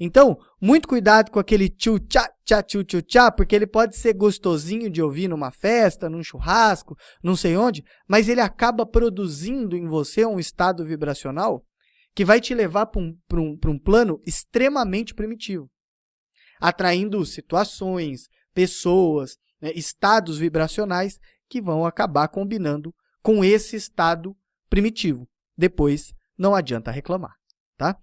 Então, 0.00 0.38
muito 0.60 0.86
cuidado 0.86 1.30
com 1.30 1.38
aquele 1.38 1.68
tchu 1.68 1.98
tchá 1.98 2.30
tchá 2.44 2.62
tchu 2.62 2.84
tchu 2.84 3.02
tchá, 3.02 3.30
porque 3.32 3.54
ele 3.54 3.66
pode 3.66 3.96
ser 3.96 4.14
gostosinho 4.14 4.88
de 4.88 5.02
ouvir 5.02 5.28
numa 5.28 5.50
festa, 5.50 6.08
num 6.08 6.22
churrasco, 6.22 6.96
não 7.22 7.34
sei 7.34 7.56
onde, 7.56 7.84
mas 8.06 8.28
ele 8.28 8.40
acaba 8.40 8.86
produzindo 8.86 9.76
em 9.76 9.86
você 9.86 10.24
um 10.24 10.38
estado 10.38 10.84
vibracional 10.84 11.64
que 12.14 12.24
vai 12.24 12.40
te 12.40 12.54
levar 12.54 12.86
para 12.86 13.00
um, 13.00 13.16
um, 13.32 13.58
um 13.66 13.78
plano 13.78 14.20
extremamente 14.26 15.14
primitivo, 15.14 15.70
atraindo 16.60 17.24
situações, 17.24 18.28
pessoas, 18.54 19.36
né, 19.60 19.72
estados 19.74 20.38
vibracionais 20.38 21.18
que 21.48 21.60
vão 21.60 21.86
acabar 21.86 22.28
combinando 22.28 22.94
com 23.22 23.44
esse 23.44 23.76
estado 23.76 24.36
primitivo. 24.68 25.28
Depois, 25.56 26.12
não 26.36 26.54
adianta 26.54 26.90
reclamar, 26.90 27.34
tá? 27.76 27.96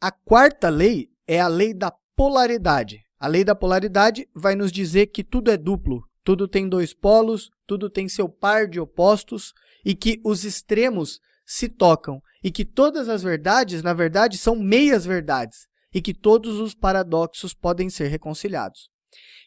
A 0.00 0.10
quarta 0.10 0.68
lei 0.68 1.08
é 1.26 1.40
a 1.40 1.48
lei 1.48 1.72
da 1.72 1.90
polaridade. 2.14 3.02
A 3.18 3.26
lei 3.26 3.42
da 3.42 3.54
polaridade 3.54 4.28
vai 4.34 4.54
nos 4.54 4.70
dizer 4.70 5.06
que 5.06 5.24
tudo 5.24 5.50
é 5.50 5.56
duplo, 5.56 6.02
tudo 6.22 6.46
tem 6.46 6.68
dois 6.68 6.92
polos, 6.92 7.50
tudo 7.66 7.88
tem 7.88 8.06
seu 8.06 8.28
par 8.28 8.68
de 8.68 8.78
opostos 8.78 9.54
e 9.82 9.94
que 9.94 10.20
os 10.22 10.44
extremos 10.44 11.18
se 11.46 11.66
tocam 11.68 12.20
e 12.44 12.50
que 12.50 12.64
todas 12.64 13.08
as 13.08 13.22
verdades, 13.22 13.82
na 13.82 13.94
verdade, 13.94 14.36
são 14.36 14.54
meias 14.54 15.06
verdades 15.06 15.66
e 15.94 16.02
que 16.02 16.12
todos 16.12 16.60
os 16.60 16.74
paradoxos 16.74 17.54
podem 17.54 17.88
ser 17.88 18.08
reconciliados. 18.08 18.90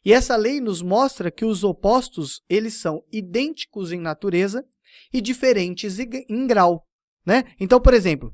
E 0.04 0.12
essa 0.12 0.36
lei 0.36 0.60
nos 0.60 0.82
mostra 0.82 1.30
que 1.30 1.46
os 1.46 1.64
opostos, 1.64 2.42
eles 2.50 2.74
são 2.74 3.04
idênticos 3.12 3.92
em 3.92 4.00
natureza 4.00 4.66
e 5.14 5.22
diferentes 5.22 6.00
em 6.00 6.48
grau, 6.48 6.88
né? 7.24 7.44
Então, 7.60 7.80
por 7.80 7.94
exemplo, 7.94 8.34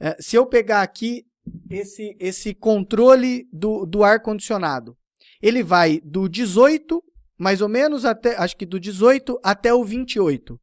eh, 0.00 0.16
se 0.18 0.36
eu 0.36 0.46
pegar 0.46 0.80
aqui 0.80 1.26
esse, 1.70 2.16
esse 2.18 2.54
controle 2.54 3.48
do, 3.52 3.86
do 3.86 4.02
ar-condicionado. 4.02 4.96
Ele 5.40 5.62
vai 5.62 6.00
do 6.00 6.28
18, 6.28 7.02
mais 7.38 7.60
ou 7.60 7.68
menos, 7.68 8.04
até, 8.04 8.36
acho 8.36 8.56
que 8.56 8.66
do 8.66 8.78
18 8.78 9.38
até 9.42 9.72
o 9.72 9.84
28. 9.84 10.60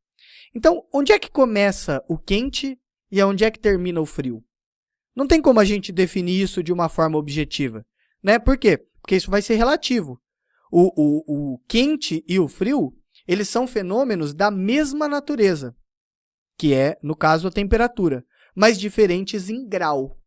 Então, 0.56 0.84
onde 0.94 1.12
é 1.12 1.20
que 1.20 1.32
começa 1.32 2.03
o 2.08 2.17
quente 2.17 2.77
e 3.12 3.22
onde 3.24 3.44
é 3.44 3.51
que 3.51 3.60
termina 3.60 4.01
o 4.01 4.06
frio? 4.06 4.44
Não 5.15 5.27
tem 5.27 5.41
como 5.41 5.60
a 5.60 5.65
gente 5.65 5.91
definir 5.91 6.41
isso 6.41 6.62
de 6.62 6.72
uma 6.72 6.89
forma 6.89 7.17
objetiva. 7.17 7.86
Né? 8.22 8.38
Por 8.38 8.58
quê? 8.58 8.77
Porque 9.01 9.15
isso 9.15 9.32
vai 9.32 9.41
ser 9.41 9.56
relativo. 9.56 10.22
O, 10.72 10.91
o, 10.96 11.53
o 11.53 11.60
quente 11.67 12.24
e 12.27 12.39
o 12.39 12.48
frio, 12.48 12.94
eles 13.27 13.48
são 13.48 13.65
fenômenos 13.65 14.34
da 14.34 14.51
mesma 14.51 15.08
natureza, 15.08 15.75
que 16.58 16.74
é, 16.74 16.98
no 17.01 17.15
caso, 17.15 17.48
a 17.48 17.51
temperatura, 17.51 18.24
mas 18.56 18.77
diferentes 18.77 19.50
em 19.50 19.67
grau 19.67 20.17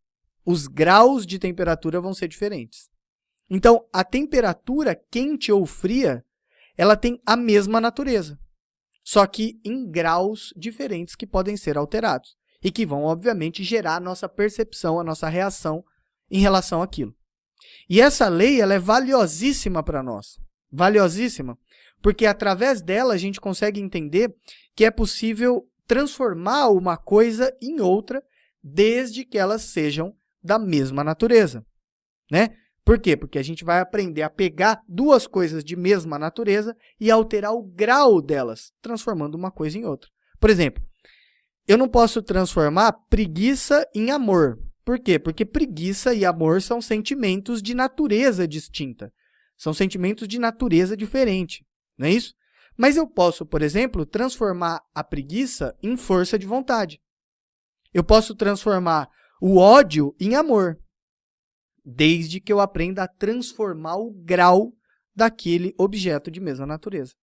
os 0.51 0.67
graus 0.67 1.27
de 1.27 1.39
temperatura 1.39 2.01
vão 2.01 2.13
ser 2.13 2.29
diferentes. 2.29 2.89
Então, 3.49 3.87
a 3.93 4.05
temperatura 4.05 4.95
quente 4.95 5.51
ou 5.51 5.65
fria, 5.65 6.25
ela 6.77 6.97
tem 6.97 7.21
a 7.25 7.37
mesma 7.37 7.81
natureza, 7.81 8.39
só 9.03 9.27
que 9.27 9.61
em 9.65 9.91
graus 9.91 10.53
diferentes 10.57 11.15
que 11.15 11.27
podem 11.27 11.57
ser 11.57 11.77
alterados 11.77 12.37
e 12.63 12.71
que 12.71 12.87
vão, 12.87 13.05
obviamente, 13.05 13.65
gerar 13.65 13.97
a 13.97 14.01
nossa 14.01 14.29
percepção, 14.29 15.01
a 15.01 15.05
nossa 15.05 15.29
reação 15.29 15.85
em 16.31 16.41
relação 16.41 16.83
àquilo. 16.83 17.15
E 17.89 18.01
essa 18.01 18.29
lei 18.29 18.61
ela 18.61 18.75
é 18.75 18.79
valiosíssima 18.79 19.83
para 19.83 20.03
nós, 20.03 20.39
valiosíssima, 20.71 21.59
porque 22.01 22.27
através 22.27 22.81
dela 22.81 23.15
a 23.15 23.19
gente 23.19 23.41
consegue 23.41 23.81
entender 23.81 24.35
que 24.75 24.85
é 24.85 24.91
possível 24.91 25.69
transformar 25.87 26.69
uma 26.69 26.97
coisa 26.97 27.55
em 27.61 27.81
outra, 27.81 28.23
desde 28.63 29.25
que 29.25 29.37
elas 29.37 29.63
sejam 29.63 30.15
da 30.43 30.59
mesma 30.59 31.05
natureza, 31.05 31.65
né? 32.31 32.51
Por 32.85 32.99
quê? 32.99 33.17
Porque 33.17 33.39
a 33.39 33.43
gente 33.43 33.65
vai 33.65 33.81
aprender 33.81 34.23
a 34.23 34.31
pegar 34.31 34.81
duas 34.89 35.27
coisas 35.27 35.63
de 35.63 35.77
mesma 35.77 36.19
natureza 36.19 36.75
e 36.99 37.11
alterar 37.11 37.53
o 37.53 37.63
grau 37.63 38.21
delas, 38.21 38.73
transformando 38.81 39.37
uma 39.37 39.51
coisa 39.51 39.79
em 39.79 39.85
outra. 39.85 40.11
Por 40.41 40.51
exemplo, 40.51 40.83
eu 41.69 41.77
não 41.79 41.89
posso 41.89 42.23
transformar 42.23 42.93
preguiça 43.09 43.87
em 43.95 44.11
amor. 44.11 44.59
Por 44.85 44.99
quê? 44.99 45.19
Porque 45.19 45.45
preguiça 45.45 46.15
e 46.15 46.25
amor 46.25 46.63
são 46.63 46.81
sentimentos 46.81 47.63
de 47.63 47.75
natureza 47.75 48.49
distinta. 48.49 49.13
São 49.57 49.75
sentimentos 49.75 50.27
de 50.27 50.39
natureza 50.39 50.97
diferente, 50.97 51.65
não 51.97 52.07
é 52.07 52.11
isso? 52.11 52.35
Mas 52.77 52.97
eu 52.97 53.07
posso, 53.07 53.45
por 53.45 53.61
exemplo, 53.61 54.07
transformar 54.07 54.81
a 54.95 55.05
preguiça 55.05 55.77
em 55.83 55.97
força 55.99 56.39
de 56.39 56.47
vontade. 56.47 56.99
Eu 57.93 58.03
posso 58.03 58.35
transformar 58.35 59.09
o 59.41 59.57
ódio 59.57 60.15
em 60.21 60.35
amor, 60.35 60.79
desde 61.85 62.41
que 62.41 62.53
eu 62.53 62.61
aprenda 62.61 63.05
a 63.05 63.09
transformar 63.09 63.97
o 63.97 64.13
grau 64.13 64.73
daquele 65.15 65.75
objeto 65.79 66.31
de 66.31 66.41
mesma 66.41 66.67
natureza. 66.67 67.15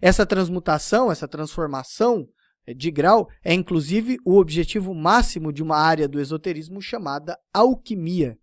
Essa 0.00 0.26
transmutação, 0.26 1.10
essa 1.10 1.28
transformação 1.28 2.26
de 2.76 2.90
grau 2.90 3.28
é 3.44 3.54
inclusive 3.54 4.18
o 4.24 4.36
objetivo 4.36 4.92
máximo 4.92 5.52
de 5.52 5.62
uma 5.62 5.76
área 5.76 6.08
do 6.08 6.20
esoterismo 6.20 6.80
chamada 6.80 7.38
alquimia, 7.52 8.36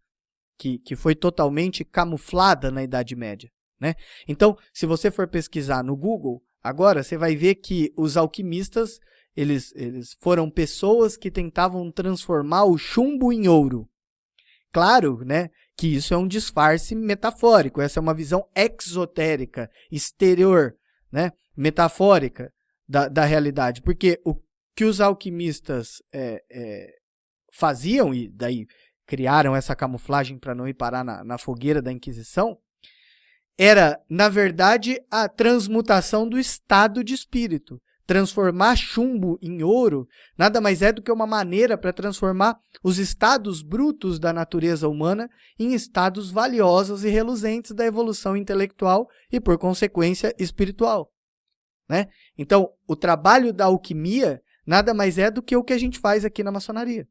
que, 0.57 0.79
que 0.79 0.95
foi 0.95 1.13
totalmente 1.13 1.83
camuflada 1.83 2.72
na 2.72 2.83
Idade 2.83 3.15
Média. 3.15 3.50
Né? 3.79 3.95
Então, 4.27 4.57
se 4.74 4.86
você 4.86 5.12
for 5.12 5.27
pesquisar 5.27 5.83
no 5.83 5.95
Google, 5.95 6.41
agora 6.62 7.03
você 7.03 7.17
vai 7.17 7.36
ver 7.36 7.55
que 7.55 7.91
os 7.98 8.15
alquimistas 8.15 8.98
eles, 9.35 9.73
eles 9.75 10.15
foram 10.19 10.49
pessoas 10.49 11.17
que 11.17 11.31
tentavam 11.31 11.91
transformar 11.91 12.65
o 12.65 12.77
chumbo 12.77 13.31
em 13.31 13.47
ouro. 13.47 13.89
Claro, 14.71 15.23
né, 15.23 15.49
que 15.77 15.87
isso 15.87 16.13
é 16.13 16.17
um 16.17 16.27
disfarce 16.27 16.95
metafórico, 16.95 17.81
essa 17.81 17.99
é 17.99 18.01
uma 18.01 18.13
visão 18.13 18.47
exotérica, 18.55 19.69
exterior, 19.91 20.75
né, 21.11 21.31
metafórica 21.55 22.51
da, 22.87 23.07
da 23.07 23.25
realidade. 23.25 23.81
Porque 23.81 24.19
o 24.25 24.35
que 24.75 24.85
os 24.85 24.99
alquimistas 24.99 26.01
é, 26.11 26.43
é, 26.51 26.87
faziam, 27.51 28.13
e 28.13 28.27
daí 28.29 28.65
criaram 29.05 29.55
essa 29.55 29.75
camuflagem 29.75 30.39
para 30.39 30.55
não 30.55 30.67
ir 30.67 30.73
parar 30.73 31.03
na, 31.03 31.23
na 31.23 31.37
fogueira 31.37 31.81
da 31.81 31.91
Inquisição, 31.91 32.57
era, 33.55 34.01
na 34.09 34.29
verdade, 34.29 34.99
a 35.11 35.29
transmutação 35.29 36.27
do 36.27 36.39
estado 36.39 37.03
de 37.03 37.13
espírito 37.13 37.79
transformar 38.05 38.75
chumbo 38.75 39.39
em 39.41 39.63
ouro 39.63 40.07
nada 40.38 40.60
mais 40.60 40.81
é 40.81 40.91
do 40.91 41.01
que 41.01 41.12
uma 41.12 41.25
maneira 41.25 41.77
para 41.77 41.93
transformar 41.93 42.57
os 42.83 42.98
estados 42.98 43.62
brutos 43.62 44.19
da 44.19 44.33
natureza 44.33 44.88
humana 44.88 45.29
em 45.57 45.74
estados 45.74 46.29
valiosos 46.29 47.03
e 47.03 47.10
reluzentes 47.10 47.72
da 47.72 47.86
evolução 47.86 48.36
intelectual 48.36 49.07
e, 49.31 49.39
por 49.39 49.57
consequência, 49.57 50.36
espiritual. 50.38 51.12
Né? 51.89 52.07
Então, 52.38 52.69
o 52.88 52.95
trabalho 52.95 53.53
da 53.53 53.65
alquimia 53.65 54.41
nada 54.65 54.93
mais 54.93 55.17
é 55.17 55.29
do 55.29 55.41
que 55.41 55.55
o 55.55 55.63
que 55.63 55.74
a 55.74 55.77
gente 55.77 56.00
faz 56.00 56.25
aqui 56.25 56.43
na 56.43 56.51
maçonaria. 56.51 57.07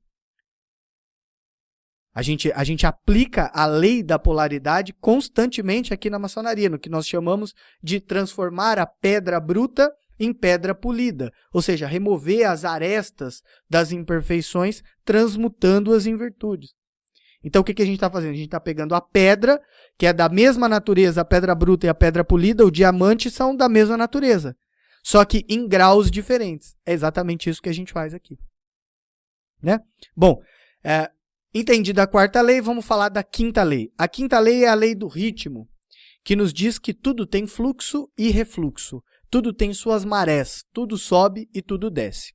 A 2.14 2.20
gente, 2.20 2.52
a 2.52 2.62
gente 2.62 2.87
aplica 2.87 3.50
a 3.54 3.64
lei 3.64 4.02
da 4.02 4.18
polaridade 4.18 4.92
constantemente 4.92 5.94
aqui 5.94 6.11
na 6.11 6.18
maçonaria, 6.18 6.68
no 6.68 6.78
que 6.78 6.90
nós 6.90 7.06
chamamos 7.06 7.54
de 7.82 8.00
transformar 8.00 8.78
a 8.78 8.87
pedra 8.87 9.40
bruta 9.40 9.90
em 10.24 10.32
pedra 10.32 10.74
polida, 10.74 11.32
ou 11.52 11.60
seja, 11.60 11.86
remover 11.86 12.48
as 12.48 12.64
arestas 12.64 13.42
das 13.68 13.92
imperfeições, 13.92 14.82
transmutando-as 15.04 16.06
em 16.06 16.16
virtudes. 16.16 16.74
Então, 17.44 17.62
o 17.62 17.64
que, 17.64 17.74
que 17.74 17.82
a 17.82 17.84
gente 17.84 17.96
está 17.96 18.10
fazendo? 18.10 18.30
A 18.30 18.36
gente 18.36 18.46
está 18.46 18.60
pegando 18.60 18.94
a 18.94 19.00
pedra, 19.00 19.60
que 19.98 20.06
é 20.06 20.12
da 20.12 20.28
mesma 20.28 20.68
natureza, 20.68 21.20
a 21.20 21.24
pedra 21.24 21.54
bruta 21.54 21.86
e 21.86 21.88
a 21.88 21.94
pedra 21.94 22.24
polida, 22.24 22.64
o 22.64 22.70
diamante 22.70 23.30
são 23.30 23.54
da 23.54 23.68
mesma 23.68 23.96
natureza, 23.96 24.56
só 25.02 25.24
que 25.24 25.44
em 25.48 25.66
graus 25.66 26.10
diferentes. 26.10 26.76
É 26.86 26.92
exatamente 26.92 27.50
isso 27.50 27.60
que 27.60 27.68
a 27.68 27.74
gente 27.74 27.92
faz 27.92 28.14
aqui. 28.14 28.38
Né? 29.60 29.80
Bom, 30.16 30.40
é, 30.84 31.10
Entendida 31.54 32.02
a 32.02 32.06
quarta 32.06 32.40
lei, 32.40 32.62
vamos 32.62 32.86
falar 32.86 33.10
da 33.10 33.22
quinta 33.22 33.62
lei. 33.62 33.92
A 33.98 34.08
quinta 34.08 34.38
lei 34.38 34.64
é 34.64 34.68
a 34.68 34.74
lei 34.74 34.94
do 34.94 35.06
ritmo, 35.06 35.68
que 36.24 36.34
nos 36.34 36.50
diz 36.50 36.78
que 36.78 36.94
tudo 36.94 37.26
tem 37.26 37.46
fluxo 37.46 38.10
e 38.16 38.30
refluxo, 38.30 39.04
tudo 39.32 39.50
tem 39.50 39.72
suas 39.72 40.04
marés, 40.04 40.62
tudo 40.74 40.98
sobe 40.98 41.48
e 41.54 41.62
tudo 41.62 41.88
desce. 41.88 42.34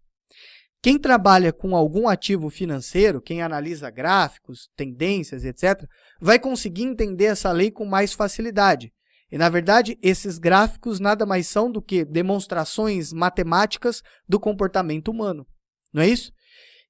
Quem 0.82 0.98
trabalha 0.98 1.54
com 1.54 1.75
algum 1.75 2.08
ativo 2.08 2.50
financeiro, 2.50 3.22
quem 3.22 3.39
analisa 3.39 3.92
gráficos, 3.92 4.68
tendências, 4.75 5.46
etc., 5.46 5.88
vai 6.20 6.39
conseguir 6.39 6.86
entender 6.86 7.25
essa 7.25 7.51
lei 7.51 7.70
com 7.70 7.86
mais 7.86 8.13
facilidade. 8.13 8.92
E, 9.32 9.38
na 9.38 9.48
verdade, 9.48 9.96
esses 10.01 10.39
gráficos 10.39 11.00
nada 11.00 11.24
mais 11.24 11.46
são 11.46 11.72
do 11.72 11.84
que 11.84 12.04
demonstrações 12.04 13.13
matemáticas 13.13 14.01
do 14.27 14.39
comportamento 14.39 15.10
humano. 15.10 15.46
Não 15.94 16.01
é 16.01 16.08
isso? 16.08 16.32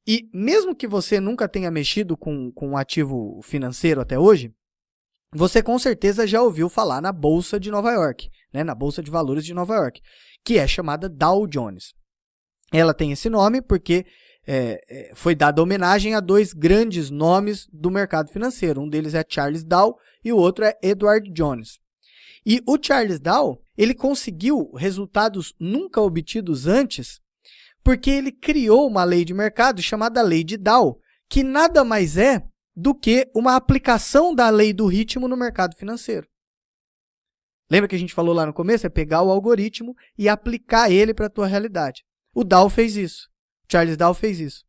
E 0.07 0.29
mesmo 0.33 0.73
que 0.73 0.87
você 0.87 1.19
nunca 1.19 1.49
tenha 1.49 1.69
mexido 1.69 2.15
com, 2.15 2.49
com 2.53 2.69
um 2.69 2.77
ativo 2.77 3.41
financeiro 3.43 3.99
até 3.99 4.17
hoje, 4.17 4.53
você 5.33 5.61
com 5.61 5.77
certeza 5.77 6.25
já 6.25 6.41
ouviu 6.41 6.69
falar 6.69 7.01
na 7.01 7.11
Bolsa 7.11 7.59
de 7.59 7.69
Nova 7.69 7.91
York, 7.91 8.29
né, 8.57 8.63
na 8.63 8.73
Bolsa 8.73 9.03
de 9.03 9.11
Valores 9.11 9.45
de 9.45 9.53
Nova 9.53 9.75
York, 9.75 10.01
que 10.43 10.57
é 10.57 10.67
chamada 10.67 11.07
Dow 11.07 11.45
Jones. 11.45 11.93
Ela 12.73 12.91
tem 12.91 13.11
esse 13.11 13.29
nome 13.29 13.61
porque 13.61 14.03
é, 14.47 14.81
é, 14.89 15.11
foi 15.13 15.35
dada 15.35 15.61
homenagem 15.61 16.15
a 16.15 16.19
dois 16.19 16.53
grandes 16.53 17.11
nomes 17.11 17.67
do 17.71 17.91
mercado 17.91 18.31
financeiro. 18.31 18.81
Um 18.81 18.89
deles 18.89 19.13
é 19.13 19.23
Charles 19.27 19.63
Dow 19.63 19.95
e 20.25 20.33
o 20.33 20.37
outro 20.37 20.65
é 20.65 20.75
Edward 20.81 21.31
Jones. 21.31 21.77
E 22.43 22.61
o 22.65 22.77
Charles 22.81 23.19
Dow, 23.19 23.61
ele 23.77 23.93
conseguiu 23.93 24.71
resultados 24.73 25.53
nunca 25.59 26.01
obtidos 26.01 26.65
antes 26.65 27.19
porque 27.83 28.09
ele 28.09 28.31
criou 28.31 28.87
uma 28.87 29.03
lei 29.03 29.23
de 29.23 29.35
mercado 29.35 29.81
chamada 29.83 30.21
Lei 30.21 30.43
de 30.43 30.57
Dow, 30.57 30.99
que 31.29 31.43
nada 31.43 31.85
mais 31.85 32.17
é 32.17 32.43
do 32.75 32.95
que 32.95 33.29
uma 33.35 33.55
aplicação 33.55 34.33
da 34.33 34.49
lei 34.49 34.73
do 34.73 34.87
ritmo 34.87 35.27
no 35.27 35.37
mercado 35.37 35.75
financeiro. 35.75 36.27
Lembra 37.69 37.87
que 37.87 37.95
a 37.95 37.99
gente 37.99 38.13
falou 38.13 38.33
lá 38.33 38.45
no 38.45 38.53
começo? 38.53 38.85
É 38.85 38.89
pegar 38.89 39.21
o 39.21 39.31
algoritmo 39.31 39.95
e 40.17 40.29
aplicar 40.29 40.89
ele 40.91 41.13
para 41.13 41.25
a 41.25 41.29
tua 41.29 41.47
realidade. 41.47 42.03
O 42.33 42.43
Dow 42.43 42.69
fez 42.69 42.95
isso. 42.95 43.29
Charles 43.69 43.97
Dow 43.97 44.13
fez 44.13 44.39
isso. 44.39 44.63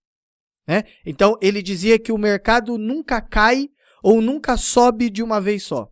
Né? 0.67 0.83
Então, 1.07 1.37
ele 1.41 1.63
dizia 1.63 1.99
que 1.99 2.13
o 2.13 2.19
mercado 2.19 2.77
nunca 2.77 3.21
cai 3.21 3.69
ou 4.03 4.21
nunca 4.21 4.57
sobe 4.57 5.09
de 5.11 5.23
uma 5.23 5.41
vez 5.41 5.63
só. 5.63 5.89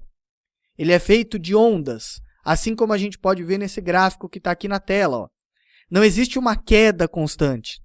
Ele 0.76 0.92
é 0.92 0.98
feito 0.98 1.38
de 1.38 1.54
ondas, 1.54 2.20
assim 2.44 2.74
como 2.74 2.92
a 2.92 2.98
gente 2.98 3.18
pode 3.18 3.42
ver 3.42 3.58
nesse 3.58 3.80
gráfico 3.80 4.28
que 4.28 4.38
está 4.38 4.50
aqui 4.50 4.68
na 4.68 4.78
tela. 4.78 5.18
Ó. 5.18 5.28
Não 5.90 6.04
existe 6.04 6.38
uma 6.38 6.56
queda 6.56 7.08
constante. 7.08 7.80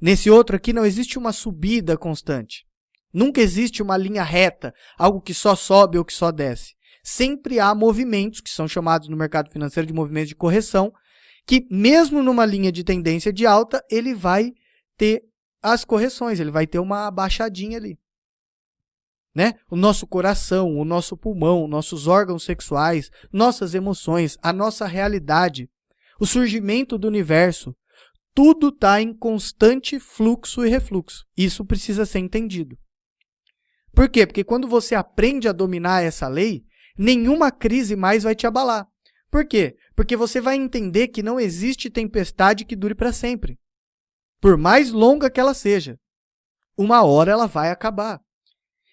Nesse 0.00 0.28
outro 0.28 0.56
aqui 0.56 0.72
não 0.72 0.84
existe 0.84 1.18
uma 1.18 1.32
subida 1.32 1.96
constante. 1.96 2.66
Nunca 3.12 3.40
existe 3.40 3.80
uma 3.82 3.96
linha 3.96 4.24
reta, 4.24 4.74
algo 4.98 5.20
que 5.20 5.32
só 5.32 5.54
sobe 5.54 5.96
ou 5.96 6.04
que 6.04 6.12
só 6.12 6.32
desce. 6.32 6.73
Sempre 7.04 7.60
há 7.60 7.74
movimentos, 7.74 8.40
que 8.40 8.50
são 8.50 8.66
chamados 8.66 9.08
no 9.08 9.16
mercado 9.16 9.50
financeiro 9.50 9.86
de 9.86 9.92
movimentos 9.92 10.30
de 10.30 10.34
correção, 10.34 10.92
que 11.46 11.66
mesmo 11.70 12.22
numa 12.22 12.46
linha 12.46 12.72
de 12.72 12.82
tendência 12.82 13.32
de 13.32 13.46
alta, 13.46 13.84
ele 13.90 14.14
vai 14.14 14.52
ter 14.96 15.22
as 15.62 15.84
correções, 15.84 16.40
ele 16.40 16.50
vai 16.50 16.66
ter 16.66 16.78
uma 16.78 17.10
baixadinha 17.10 17.76
ali. 17.76 17.98
Né? 19.34 19.52
O 19.70 19.76
nosso 19.76 20.06
coração, 20.06 20.76
o 20.76 20.84
nosso 20.84 21.16
pulmão, 21.16 21.68
nossos 21.68 22.06
órgãos 22.06 22.44
sexuais, 22.44 23.10
nossas 23.32 23.74
emoções, 23.74 24.38
a 24.42 24.52
nossa 24.52 24.86
realidade 24.86 25.68
o 26.18 26.26
surgimento 26.26 26.96
do 26.96 27.08
universo, 27.08 27.74
tudo 28.34 28.68
está 28.68 29.00
em 29.00 29.12
constante 29.12 29.98
fluxo 29.98 30.64
e 30.64 30.68
refluxo. 30.68 31.24
Isso 31.36 31.64
precisa 31.64 32.04
ser 32.04 32.20
entendido. 32.20 32.76
Por 33.92 34.08
quê? 34.08 34.26
Porque 34.26 34.42
quando 34.42 34.66
você 34.66 34.94
aprende 34.94 35.48
a 35.48 35.52
dominar 35.52 36.02
essa 36.02 36.26
lei, 36.26 36.64
nenhuma 36.96 37.50
crise 37.50 37.96
mais 37.96 38.22
vai 38.22 38.34
te 38.34 38.46
abalar. 38.46 38.86
Por 39.30 39.46
quê? 39.46 39.76
Porque 39.96 40.16
você 40.16 40.40
vai 40.40 40.56
entender 40.56 41.08
que 41.08 41.22
não 41.22 41.40
existe 41.40 41.90
tempestade 41.90 42.64
que 42.64 42.76
dure 42.76 42.94
para 42.94 43.12
sempre. 43.12 43.58
Por 44.40 44.56
mais 44.56 44.90
longa 44.90 45.30
que 45.30 45.40
ela 45.40 45.54
seja, 45.54 45.98
uma 46.76 47.02
hora 47.02 47.32
ela 47.32 47.46
vai 47.46 47.70
acabar. 47.70 48.20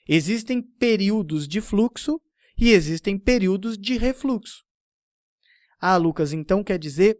Existem 0.08 0.62
períodos 0.62 1.48
de 1.48 1.62
fluxo 1.62 2.20
e 2.58 2.72
existem 2.72 3.18
períodos 3.18 3.78
de 3.78 3.98
refluxo. 3.98 4.64
Ah, 5.80 5.98
Lucas, 5.98 6.34
então 6.34 6.64
quer 6.64 6.78
dizer 6.78 7.18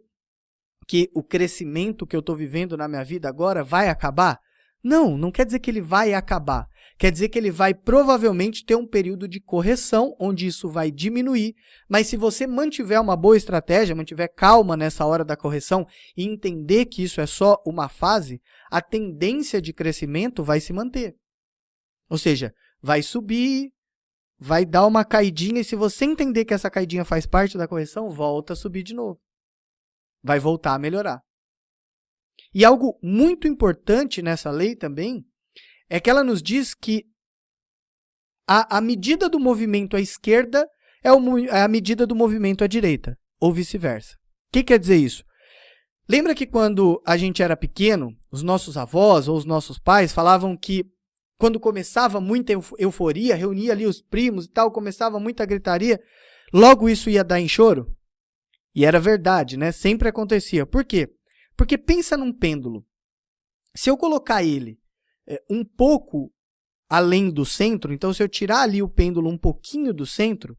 que 0.86 1.10
o 1.14 1.22
crescimento 1.22 2.06
que 2.06 2.14
eu 2.14 2.20
estou 2.20 2.36
vivendo 2.36 2.76
na 2.76 2.88
minha 2.88 3.04
vida 3.04 3.28
agora 3.28 3.64
vai 3.64 3.88
acabar? 3.88 4.38
Não, 4.82 5.16
não 5.16 5.30
quer 5.30 5.44
dizer 5.46 5.60
que 5.60 5.70
ele 5.70 5.80
vai 5.80 6.12
acabar. 6.12 6.66
Quer 7.02 7.10
dizer 7.10 7.30
que 7.30 7.36
ele 7.36 7.50
vai 7.50 7.74
provavelmente 7.74 8.64
ter 8.64 8.76
um 8.76 8.86
período 8.86 9.26
de 9.26 9.40
correção, 9.40 10.14
onde 10.20 10.46
isso 10.46 10.68
vai 10.68 10.88
diminuir, 10.88 11.52
mas 11.88 12.06
se 12.06 12.16
você 12.16 12.46
mantiver 12.46 13.00
uma 13.00 13.16
boa 13.16 13.36
estratégia, 13.36 13.92
mantiver 13.92 14.32
calma 14.32 14.76
nessa 14.76 15.04
hora 15.04 15.24
da 15.24 15.36
correção 15.36 15.84
e 16.16 16.22
entender 16.22 16.86
que 16.86 17.02
isso 17.02 17.20
é 17.20 17.26
só 17.26 17.60
uma 17.66 17.88
fase, 17.88 18.40
a 18.70 18.80
tendência 18.80 19.60
de 19.60 19.72
crescimento 19.72 20.44
vai 20.44 20.60
se 20.60 20.72
manter. 20.72 21.16
Ou 22.08 22.16
seja, 22.16 22.54
vai 22.80 23.02
subir, 23.02 23.72
vai 24.38 24.64
dar 24.64 24.86
uma 24.86 25.04
caidinha 25.04 25.62
e 25.62 25.64
se 25.64 25.74
você 25.74 26.04
entender 26.04 26.44
que 26.44 26.54
essa 26.54 26.70
caidinha 26.70 27.04
faz 27.04 27.26
parte 27.26 27.58
da 27.58 27.66
correção, 27.66 28.10
volta 28.10 28.52
a 28.52 28.56
subir 28.56 28.84
de 28.84 28.94
novo. 28.94 29.20
Vai 30.22 30.38
voltar 30.38 30.74
a 30.74 30.78
melhorar. 30.78 31.20
E 32.54 32.64
algo 32.64 32.96
muito 33.02 33.48
importante 33.48 34.22
nessa 34.22 34.52
lei 34.52 34.76
também 34.76 35.26
é 35.92 36.00
que 36.00 36.08
ela 36.08 36.24
nos 36.24 36.42
diz 36.42 36.72
que 36.72 37.04
a, 38.48 38.78
a 38.78 38.80
medida 38.80 39.28
do 39.28 39.38
movimento 39.38 39.94
à 39.94 40.00
esquerda 40.00 40.66
é, 41.04 41.12
o, 41.12 41.38
é 41.38 41.60
a 41.60 41.68
medida 41.68 42.06
do 42.06 42.16
movimento 42.16 42.64
à 42.64 42.66
direita, 42.66 43.14
ou 43.38 43.52
vice-versa. 43.52 44.14
O 44.14 44.52
que 44.54 44.64
quer 44.64 44.78
dizer 44.78 44.96
isso? 44.96 45.22
Lembra 46.08 46.34
que 46.34 46.46
quando 46.46 47.02
a 47.06 47.18
gente 47.18 47.42
era 47.42 47.54
pequeno, 47.54 48.16
os 48.30 48.42
nossos 48.42 48.78
avós 48.78 49.28
ou 49.28 49.36
os 49.36 49.44
nossos 49.44 49.78
pais 49.78 50.14
falavam 50.14 50.56
que 50.56 50.82
quando 51.36 51.60
começava 51.60 52.22
muita 52.22 52.54
euforia, 52.78 53.34
reunia 53.34 53.72
ali 53.72 53.84
os 53.84 54.00
primos 54.00 54.46
e 54.46 54.50
tal, 54.50 54.72
começava 54.72 55.20
muita 55.20 55.44
gritaria, 55.44 56.00
logo 56.54 56.88
isso 56.88 57.10
ia 57.10 57.22
dar 57.22 57.38
em 57.38 57.48
choro? 57.48 57.94
E 58.74 58.86
era 58.86 58.98
verdade, 58.98 59.58
né? 59.58 59.70
Sempre 59.70 60.08
acontecia. 60.08 60.64
Por 60.64 60.86
quê? 60.86 61.12
Porque 61.54 61.76
pensa 61.76 62.16
num 62.16 62.32
pêndulo. 62.32 62.82
Se 63.76 63.90
eu 63.90 63.96
colocar 63.98 64.42
ele 64.42 64.80
um 65.48 65.64
pouco 65.64 66.32
além 66.88 67.30
do 67.30 67.44
centro, 67.46 67.92
então 67.92 68.12
se 68.12 68.22
eu 68.22 68.28
tirar 68.28 68.62
ali 68.62 68.82
o 68.82 68.88
pêndulo 68.88 69.30
um 69.30 69.38
pouquinho 69.38 69.94
do 69.94 70.04
centro, 70.04 70.56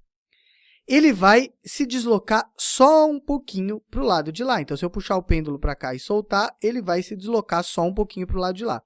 ele 0.87 1.13
vai 1.13 1.49
se 1.63 1.85
deslocar 1.85 2.49
só 2.57 3.07
um 3.09 3.19
pouquinho 3.19 3.79
para 3.89 4.01
o 4.01 4.05
lado 4.05 4.31
de 4.31 4.43
lá. 4.43 4.61
Então, 4.61 4.75
se 4.75 4.83
eu 4.83 4.89
puxar 4.89 5.15
o 5.15 5.23
pêndulo 5.23 5.57
para 5.57 5.75
cá 5.75 5.95
e 5.95 5.99
soltar, 5.99 6.53
ele 6.61 6.81
vai 6.81 7.01
se 7.01 7.15
deslocar 7.15 7.63
só 7.63 7.83
um 7.83 7.93
pouquinho 7.93 8.27
para 8.27 8.37
o 8.37 8.39
lado 8.39 8.55
de 8.55 8.65
lá. 8.65 8.81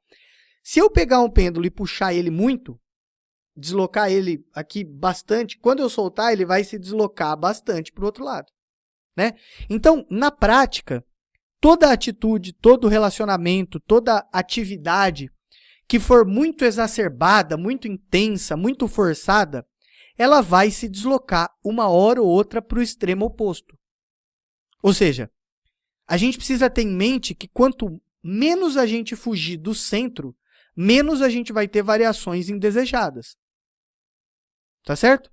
Se 0.63 0.79
eu 0.79 0.89
pegar 0.89 1.21
um 1.21 1.29
pêndulo 1.29 1.65
e 1.65 1.71
puxar 1.71 2.13
ele 2.13 2.29
muito, 2.29 2.79
deslocar 3.55 4.11
ele 4.11 4.45
aqui 4.53 4.83
bastante, 4.83 5.57
quando 5.57 5.79
eu 5.79 5.89
soltar, 5.89 6.31
ele 6.31 6.45
vai 6.45 6.63
se 6.63 6.77
deslocar 6.77 7.35
bastante 7.35 7.91
para 7.91 8.03
o 8.03 8.05
outro 8.05 8.23
lado. 8.23 8.47
Né? 9.15 9.33
Então, 9.67 10.05
na 10.11 10.29
prática, 10.29 11.03
toda 11.59 11.91
atitude, 11.91 12.53
todo 12.53 12.87
relacionamento, 12.87 13.79
toda 13.79 14.27
atividade 14.31 15.31
que 15.87 15.99
for 15.99 16.25
muito 16.25 16.65
exacerbada, 16.65 17.55
muito 17.55 17.87
intensa, 17.87 18.57
muito 18.57 18.87
forçada, 18.87 19.65
ela 20.17 20.41
vai 20.41 20.69
se 20.71 20.89
deslocar 20.89 21.49
uma 21.63 21.87
hora 21.87 22.21
ou 22.21 22.27
outra 22.27 22.61
para 22.61 22.79
o 22.79 22.81
extremo 22.81 23.25
oposto. 23.25 23.77
Ou 24.83 24.93
seja, 24.93 25.31
a 26.07 26.17
gente 26.17 26.37
precisa 26.37 26.69
ter 26.69 26.81
em 26.81 26.93
mente 26.93 27.33
que 27.33 27.47
quanto 27.47 28.01
menos 28.23 28.77
a 28.77 28.85
gente 28.85 29.15
fugir 29.15 29.57
do 29.57 29.73
centro, 29.73 30.35
menos 30.75 31.21
a 31.21 31.29
gente 31.29 31.53
vai 31.53 31.67
ter 31.67 31.81
variações 31.81 32.49
indesejadas. 32.49 33.35
Tá 34.83 34.95
certo? 34.95 35.31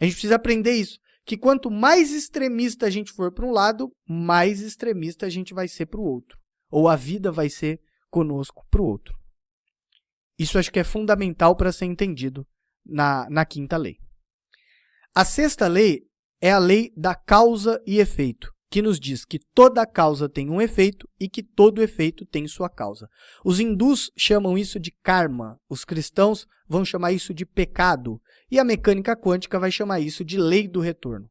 A 0.00 0.04
gente 0.04 0.14
precisa 0.14 0.36
aprender 0.36 0.72
isso, 0.72 0.98
que 1.24 1.36
quanto 1.36 1.70
mais 1.70 2.12
extremista 2.12 2.86
a 2.86 2.90
gente 2.90 3.12
for 3.12 3.32
para 3.32 3.46
um 3.46 3.50
lado, 3.50 3.90
mais 4.08 4.60
extremista 4.60 5.26
a 5.26 5.30
gente 5.30 5.52
vai 5.52 5.68
ser 5.68 5.86
para 5.86 6.00
o 6.00 6.04
outro. 6.04 6.38
ou 6.70 6.88
a 6.88 6.96
vida 6.96 7.30
vai 7.30 7.48
ser 7.48 7.80
conosco 8.10 8.66
para 8.70 8.82
o 8.82 8.84
outro. 8.84 9.16
Isso 10.38 10.58
acho 10.58 10.70
que 10.70 10.78
é 10.78 10.84
fundamental 10.84 11.56
para 11.56 11.72
ser 11.72 11.86
entendido 11.86 12.46
na, 12.84 13.26
na 13.30 13.44
quinta 13.44 13.76
lei. 13.76 13.96
A 15.14 15.24
sexta 15.24 15.66
lei 15.66 16.02
é 16.40 16.50
a 16.50 16.58
lei 16.58 16.92
da 16.96 17.14
causa 17.14 17.82
e 17.86 17.98
efeito, 17.98 18.52
que 18.70 18.82
nos 18.82 19.00
diz 19.00 19.24
que 19.24 19.38
toda 19.54 19.86
causa 19.86 20.28
tem 20.28 20.50
um 20.50 20.60
efeito 20.60 21.08
e 21.18 21.28
que 21.28 21.42
todo 21.42 21.82
efeito 21.82 22.26
tem 22.26 22.46
sua 22.46 22.68
causa. 22.68 23.08
Os 23.44 23.58
hindus 23.58 24.10
chamam 24.16 24.58
isso 24.58 24.78
de 24.78 24.90
karma, 25.02 25.58
os 25.68 25.84
cristãos 25.84 26.46
vão 26.68 26.84
chamar 26.84 27.12
isso 27.12 27.32
de 27.32 27.46
pecado, 27.46 28.20
e 28.50 28.58
a 28.58 28.64
mecânica 28.64 29.16
quântica 29.16 29.58
vai 29.58 29.70
chamar 29.70 30.00
isso 30.00 30.24
de 30.24 30.36
lei 30.36 30.68
do 30.68 30.80
retorno. 30.80 31.30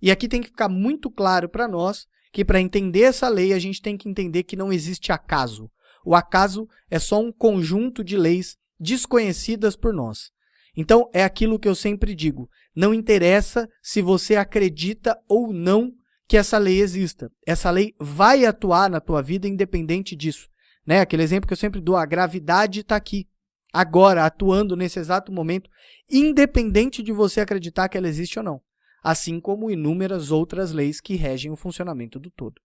E 0.00 0.10
aqui 0.10 0.28
tem 0.28 0.40
que 0.40 0.48
ficar 0.48 0.68
muito 0.68 1.10
claro 1.10 1.48
para 1.48 1.66
nós 1.66 2.06
que 2.32 2.44
para 2.44 2.60
entender 2.60 3.02
essa 3.02 3.28
lei 3.28 3.52
a 3.52 3.58
gente 3.58 3.80
tem 3.80 3.96
que 3.96 4.08
entender 4.08 4.42
que 4.42 4.56
não 4.56 4.72
existe 4.72 5.12
acaso. 5.12 5.70
O 6.04 6.14
acaso 6.14 6.68
é 6.90 6.98
só 6.98 7.20
um 7.20 7.32
conjunto 7.32 8.04
de 8.04 8.16
leis 8.16 8.56
desconhecidas 8.78 9.74
por 9.76 9.92
nós. 9.92 10.30
Então 10.76 11.08
é 11.12 11.24
aquilo 11.24 11.58
que 11.58 11.68
eu 11.68 11.74
sempre 11.74 12.14
digo: 12.14 12.48
não 12.74 12.92
interessa 12.92 13.68
se 13.82 14.02
você 14.02 14.36
acredita 14.36 15.18
ou 15.28 15.52
não 15.52 15.92
que 16.26 16.36
essa 16.36 16.58
lei 16.58 16.80
exista. 16.80 17.30
Essa 17.46 17.70
lei 17.70 17.94
vai 17.98 18.44
atuar 18.44 18.90
na 18.90 19.00
tua 19.00 19.22
vida 19.22 19.46
independente 19.46 20.16
disso. 20.16 20.48
Né? 20.86 21.00
Aquele 21.00 21.22
exemplo 21.22 21.46
que 21.46 21.52
eu 21.52 21.58
sempre 21.58 21.80
dou, 21.80 21.96
a 21.96 22.06
gravidade 22.06 22.80
está 22.80 22.96
aqui, 22.96 23.26
agora, 23.72 24.24
atuando 24.24 24.76
nesse 24.76 24.98
exato 24.98 25.32
momento, 25.32 25.70
independente 26.10 27.02
de 27.02 27.12
você 27.12 27.40
acreditar 27.40 27.88
que 27.88 27.96
ela 27.96 28.08
existe 28.08 28.38
ou 28.38 28.44
não. 28.44 28.60
Assim 29.02 29.40
como 29.40 29.70
inúmeras 29.70 30.30
outras 30.30 30.72
leis 30.72 31.00
que 31.00 31.14
regem 31.14 31.50
o 31.50 31.56
funcionamento 31.56 32.18
do 32.18 32.30
todo. 32.30 32.60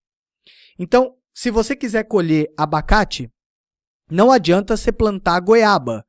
Então, 0.78 1.16
se 1.40 1.50
você 1.50 1.74
quiser 1.74 2.04
colher 2.04 2.54
abacate, 2.58 3.32
não 4.12 4.30
adianta 4.30 4.76
você 4.76 4.92
plantar 4.92 5.40
goiaba. 5.40 6.06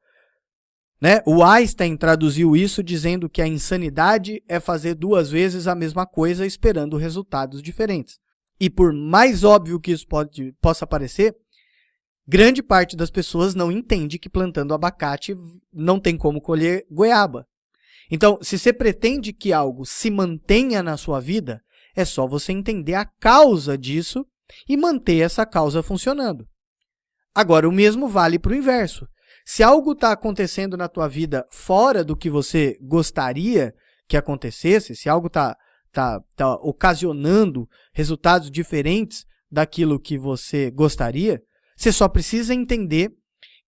Né? 1.00 1.22
O 1.24 1.44
Einstein 1.44 1.96
traduziu 1.96 2.56
isso 2.56 2.82
dizendo 2.82 3.30
que 3.30 3.40
a 3.40 3.46
insanidade 3.46 4.42
é 4.48 4.58
fazer 4.58 4.96
duas 4.96 5.30
vezes 5.30 5.68
a 5.68 5.74
mesma 5.76 6.04
coisa 6.04 6.44
esperando 6.44 6.96
resultados 6.96 7.62
diferentes. 7.62 8.18
E 8.58 8.68
por 8.68 8.92
mais 8.92 9.44
óbvio 9.44 9.78
que 9.78 9.92
isso 9.92 10.04
pode, 10.08 10.52
possa 10.60 10.84
parecer, 10.84 11.32
grande 12.26 12.60
parte 12.60 12.96
das 12.96 13.08
pessoas 13.08 13.54
não 13.54 13.70
entende 13.70 14.18
que 14.18 14.28
plantando 14.28 14.74
abacate 14.74 15.36
não 15.72 16.00
tem 16.00 16.16
como 16.16 16.40
colher 16.40 16.84
goiaba. 16.90 17.46
Então, 18.10 18.36
se 18.42 18.58
você 18.58 18.72
pretende 18.72 19.32
que 19.32 19.52
algo 19.52 19.86
se 19.86 20.10
mantenha 20.10 20.82
na 20.82 20.96
sua 20.96 21.20
vida, 21.20 21.62
é 21.94 22.04
só 22.04 22.26
você 22.26 22.50
entender 22.50 22.94
a 22.94 23.04
causa 23.04 23.78
disso 23.78 24.26
e 24.68 24.76
manter 24.76 25.20
essa 25.20 25.46
causa 25.46 25.82
funcionando. 25.82 26.46
Agora, 27.34 27.68
o 27.68 27.72
mesmo 27.72 28.08
vale 28.08 28.38
para 28.38 28.52
o 28.52 28.54
inverso. 28.54 29.06
Se 29.44 29.62
algo 29.62 29.92
está 29.92 30.12
acontecendo 30.12 30.76
na 30.76 30.88
tua 30.88 31.08
vida 31.08 31.44
fora 31.50 32.04
do 32.04 32.16
que 32.16 32.28
você 32.28 32.78
gostaria 32.82 33.74
que 34.08 34.16
acontecesse, 34.16 34.94
se 34.94 35.08
algo 35.08 35.28
está 35.28 35.56
tá, 35.92 36.20
tá 36.36 36.54
ocasionando 36.56 37.68
resultados 37.92 38.50
diferentes 38.50 39.24
daquilo 39.50 40.00
que 40.00 40.18
você 40.18 40.70
gostaria, 40.70 41.42
você 41.76 41.92
só 41.92 42.08
precisa 42.08 42.54
entender 42.54 43.10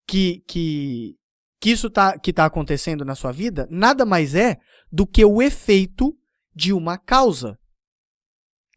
que, 0.07 0.42
que, 0.47 1.16
que 1.61 1.71
isso 1.71 1.88
tá, 1.88 2.18
que 2.18 2.31
está 2.31 2.45
acontecendo 2.45 3.05
na 3.05 3.14
sua 3.14 3.33
vida 3.33 3.66
nada 3.71 4.05
mais 4.05 4.35
é 4.35 4.59
do 4.90 5.07
que 5.07 5.25
o 5.25 5.40
efeito 5.40 6.12
de 6.55 6.73
uma 6.73 6.99
causa. 6.99 7.59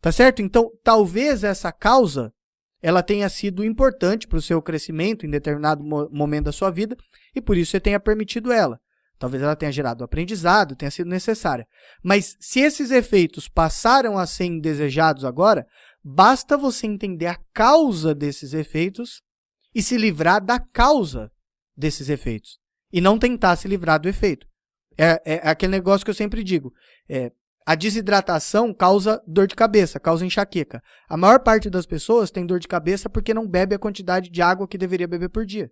Tá 0.05 0.11
certo? 0.11 0.39
Então, 0.39 0.69
talvez 0.83 1.43
essa 1.43 1.71
causa 1.71 2.31
ela 2.79 3.01
tenha 3.01 3.27
sido 3.27 3.65
importante 3.65 4.27
para 4.27 4.37
o 4.37 4.41
seu 4.41 4.61
crescimento 4.61 5.25
em 5.25 5.31
determinado 5.31 5.83
mo 5.83 6.07
momento 6.11 6.45
da 6.45 6.51
sua 6.51 6.69
vida 6.69 6.95
e 7.33 7.41
por 7.41 7.57
isso 7.57 7.71
você 7.71 7.79
tenha 7.79 7.99
permitido 7.99 8.51
ela. 8.51 8.79
Talvez 9.17 9.41
ela 9.41 9.55
tenha 9.55 9.71
gerado 9.71 10.03
aprendizado, 10.03 10.75
tenha 10.75 10.91
sido 10.91 11.09
necessária. 11.09 11.67
Mas 12.03 12.37
se 12.39 12.59
esses 12.59 12.91
efeitos 12.91 13.49
passaram 13.49 14.15
a 14.15 14.27
ser 14.27 14.45
indesejados 14.45 15.25
agora, 15.25 15.65
basta 16.03 16.55
você 16.55 16.85
entender 16.85 17.25
a 17.25 17.39
causa 17.51 18.13
desses 18.13 18.53
efeitos 18.53 19.23
e 19.73 19.81
se 19.81 19.97
livrar 19.97 20.39
da 20.39 20.59
causa 20.59 21.31
desses 21.75 22.09
efeitos. 22.09 22.59
E 22.93 23.01
não 23.01 23.17
tentar 23.17 23.55
se 23.55 23.67
livrar 23.67 23.99
do 23.99 24.07
efeito. 24.07 24.45
É, 24.95 25.19
é 25.25 25.49
aquele 25.49 25.71
negócio 25.71 26.05
que 26.05 26.11
eu 26.11 26.15
sempre 26.15 26.43
digo. 26.43 26.71
É, 27.09 27.31
a 27.65 27.73
desidratação 27.73 28.71
causa 28.73 29.23
dor 29.25 29.47
de 29.47 29.55
cabeça, 29.55 29.99
causa 29.99 30.25
enxaqueca. 30.25 30.83
A 31.09 31.17
maior 31.17 31.39
parte 31.39 31.69
das 31.69 31.85
pessoas 31.85 32.29
tem 32.29 32.45
dor 32.45 32.59
de 32.59 32.67
cabeça 32.67 33.09
porque 33.09 33.33
não 33.33 33.47
bebe 33.47 33.73
a 33.73 33.79
quantidade 33.79 34.29
de 34.29 34.41
água 34.41 34.67
que 34.67 34.77
deveria 34.77 35.07
beber 35.07 35.29
por 35.29 35.45
dia. 35.45 35.71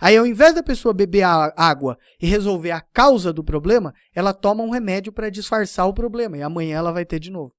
Aí, 0.00 0.16
ao 0.16 0.26
invés 0.26 0.54
da 0.54 0.62
pessoa 0.62 0.94
beber 0.94 1.22
a 1.22 1.52
água 1.56 1.98
e 2.20 2.26
resolver 2.26 2.70
a 2.70 2.80
causa 2.80 3.32
do 3.32 3.44
problema, 3.44 3.94
ela 4.14 4.32
toma 4.32 4.62
um 4.62 4.70
remédio 4.70 5.12
para 5.12 5.30
disfarçar 5.30 5.86
o 5.86 5.94
problema 5.94 6.36
e 6.36 6.42
amanhã 6.42 6.78
ela 6.78 6.92
vai 6.92 7.04
ter 7.04 7.18
de 7.18 7.30
novo. 7.30 7.52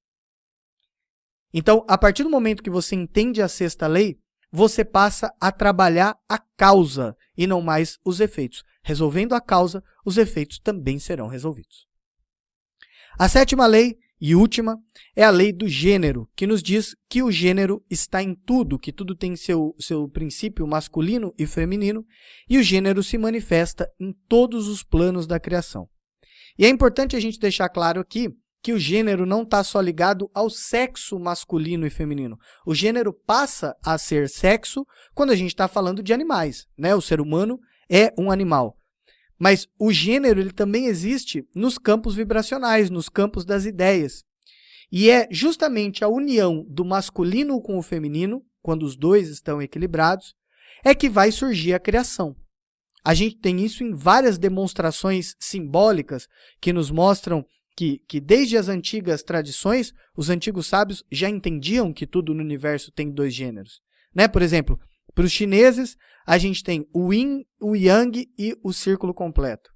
Então, 1.53 1.85
a 1.87 1.97
partir 1.97 2.23
do 2.23 2.29
momento 2.29 2.61
que 2.61 2.69
você 2.69 2.95
entende 2.95 3.41
a 3.41 3.47
sexta 3.47 3.87
lei, 3.87 4.19
você 4.51 4.83
passa 4.83 5.33
a 5.39 5.51
trabalhar 5.51 6.17
a 6.27 6.39
causa 6.55 7.15
e 7.37 7.47
não 7.47 7.61
mais 7.61 7.97
os 8.05 8.19
efeitos. 8.19 8.63
Resolvendo 8.83 9.33
a 9.33 9.41
causa, 9.41 9.83
os 10.05 10.17
efeitos 10.17 10.59
também 10.59 10.99
serão 10.99 11.27
resolvidos. 11.27 11.86
A 13.19 13.27
sétima 13.27 13.65
lei 13.65 13.97
e 14.21 14.35
última 14.35 14.77
é 15.15 15.23
a 15.23 15.31
lei 15.31 15.51
do 15.51 15.67
gênero, 15.67 16.29
que 16.35 16.45
nos 16.45 16.61
diz 16.61 16.95
que 17.09 17.23
o 17.23 17.31
gênero 17.31 17.83
está 17.89 18.21
em 18.21 18.35
tudo, 18.35 18.77
que 18.77 18.93
tudo 18.93 19.15
tem 19.15 19.35
seu, 19.35 19.73
seu 19.79 20.07
princípio 20.07 20.67
masculino 20.67 21.33
e 21.35 21.47
feminino, 21.47 22.05
e 22.47 22.59
o 22.59 22.63
gênero 22.63 23.01
se 23.01 23.17
manifesta 23.17 23.91
em 23.99 24.13
todos 24.29 24.67
os 24.67 24.83
planos 24.83 25.25
da 25.25 25.39
criação. 25.39 25.89
E 26.59 26.65
é 26.67 26.69
importante 26.69 27.15
a 27.15 27.19
gente 27.19 27.39
deixar 27.39 27.69
claro 27.69 27.99
aqui 27.99 28.29
que 28.61 28.71
o 28.71 28.77
gênero 28.77 29.25
não 29.25 29.41
está 29.41 29.63
só 29.63 29.81
ligado 29.81 30.29
ao 30.31 30.47
sexo 30.47 31.17
masculino 31.17 31.87
e 31.87 31.89
feminino. 31.89 32.37
O 32.67 32.75
gênero 32.75 33.11
passa 33.11 33.75
a 33.83 33.97
ser 33.97 34.29
sexo 34.29 34.85
quando 35.15 35.31
a 35.31 35.35
gente 35.35 35.49
está 35.49 35.67
falando 35.67 36.03
de 36.03 36.13
animais. 36.13 36.67
Né? 36.77 36.93
O 36.93 37.01
ser 37.01 37.19
humano 37.19 37.59
é 37.89 38.13
um 38.15 38.29
animal. 38.29 38.77
Mas 39.39 39.67
o 39.77 39.91
gênero 39.91 40.39
ele 40.39 40.51
também 40.51 40.87
existe 40.87 41.47
nos 41.55 41.77
campos 41.77 42.15
vibracionais, 42.15 42.89
nos 42.89 43.07
campos 43.09 43.45
das 43.45 43.65
ideias. 43.65 44.23
E 44.91 45.09
é 45.09 45.27
justamente 45.29 46.03
a 46.03 46.07
união 46.07 46.65
do 46.69 46.83
masculino 46.83 47.61
com 47.61 47.77
o 47.77 47.83
feminino, 47.83 48.43
quando 48.61 48.83
os 48.83 48.95
dois 48.95 49.29
estão 49.29 49.61
equilibrados, 49.61 50.33
é 50.83 50.95
que 50.95 51.09
vai 51.09 51.31
surgir 51.31 51.73
a 51.73 51.79
criação. 51.79 52.35
A 53.03 53.13
gente 53.13 53.37
tem 53.37 53.63
isso 53.63 53.83
em 53.83 53.93
várias 53.93 54.37
demonstrações 54.37 55.35
simbólicas 55.39 56.27
que 56.59 56.73
nos 56.73 56.91
mostram 56.91 57.45
que, 57.75 58.01
que 58.07 58.19
desde 58.19 58.57
as 58.57 58.67
antigas 58.67 59.21
tradições, 59.21 59.93
os 60.15 60.29
antigos 60.29 60.67
sábios 60.67 61.03
já 61.11 61.29
entendiam 61.29 61.93
que 61.93 62.07
tudo 62.07 62.33
no 62.33 62.41
universo 62.41 62.91
tem 62.91 63.11
dois 63.11 63.33
gêneros. 63.33 63.81
Né? 64.13 64.27
Por 64.27 64.41
exemplo, 64.41 64.79
para 65.13 65.25
os 65.25 65.31
chineses, 65.31 65.95
a 66.27 66.37
gente 66.37 66.61
tem 66.61 66.85
o 66.93 67.13
yin, 67.13 67.45
o 67.61 67.73
yang 67.73 68.29
e 68.37 68.53
o 68.61 68.73
círculo 68.73 69.13
completo. 69.13 69.71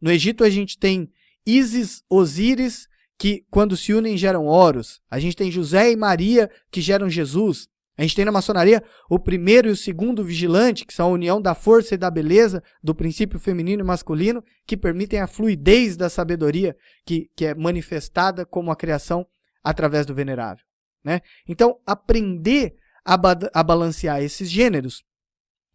No 0.00 0.10
Egito, 0.10 0.42
a 0.42 0.50
gente 0.50 0.76
tem 0.76 1.08
Isis, 1.46 2.02
Osíris, 2.10 2.88
que 3.16 3.46
quando 3.48 3.76
se 3.76 3.94
unem 3.94 4.16
geram 4.16 4.46
Horus. 4.46 5.00
A 5.08 5.20
gente 5.20 5.36
tem 5.36 5.48
José 5.48 5.92
e 5.92 5.96
Maria, 5.96 6.50
que 6.72 6.80
geram 6.80 7.08
Jesus. 7.08 7.68
A 7.96 8.02
gente 8.02 8.16
tem 8.16 8.24
na 8.24 8.32
maçonaria 8.32 8.82
o 9.08 9.16
primeiro 9.16 9.68
e 9.68 9.70
o 9.70 9.76
segundo 9.76 10.24
vigilante, 10.24 10.84
que 10.84 10.92
são 10.92 11.10
a 11.10 11.12
união 11.12 11.40
da 11.40 11.54
força 11.54 11.94
e 11.94 11.98
da 11.98 12.10
beleza, 12.10 12.64
do 12.82 12.96
princípio 12.96 13.38
feminino 13.38 13.84
e 13.84 13.86
masculino, 13.86 14.42
que 14.66 14.76
permitem 14.76 15.20
a 15.20 15.28
fluidez 15.28 15.96
da 15.96 16.10
sabedoria 16.10 16.76
que, 17.06 17.30
que 17.36 17.44
é 17.44 17.54
manifestada 17.54 18.44
como 18.44 18.72
a 18.72 18.76
criação 18.76 19.24
através 19.62 20.04
do 20.04 20.14
venerável. 20.14 20.64
Né? 21.04 21.20
Então, 21.46 21.78
aprender 21.86 22.74
a, 23.04 23.16
ba 23.16 23.38
a 23.54 23.62
balancear 23.62 24.20
esses 24.20 24.50
gêneros, 24.50 25.04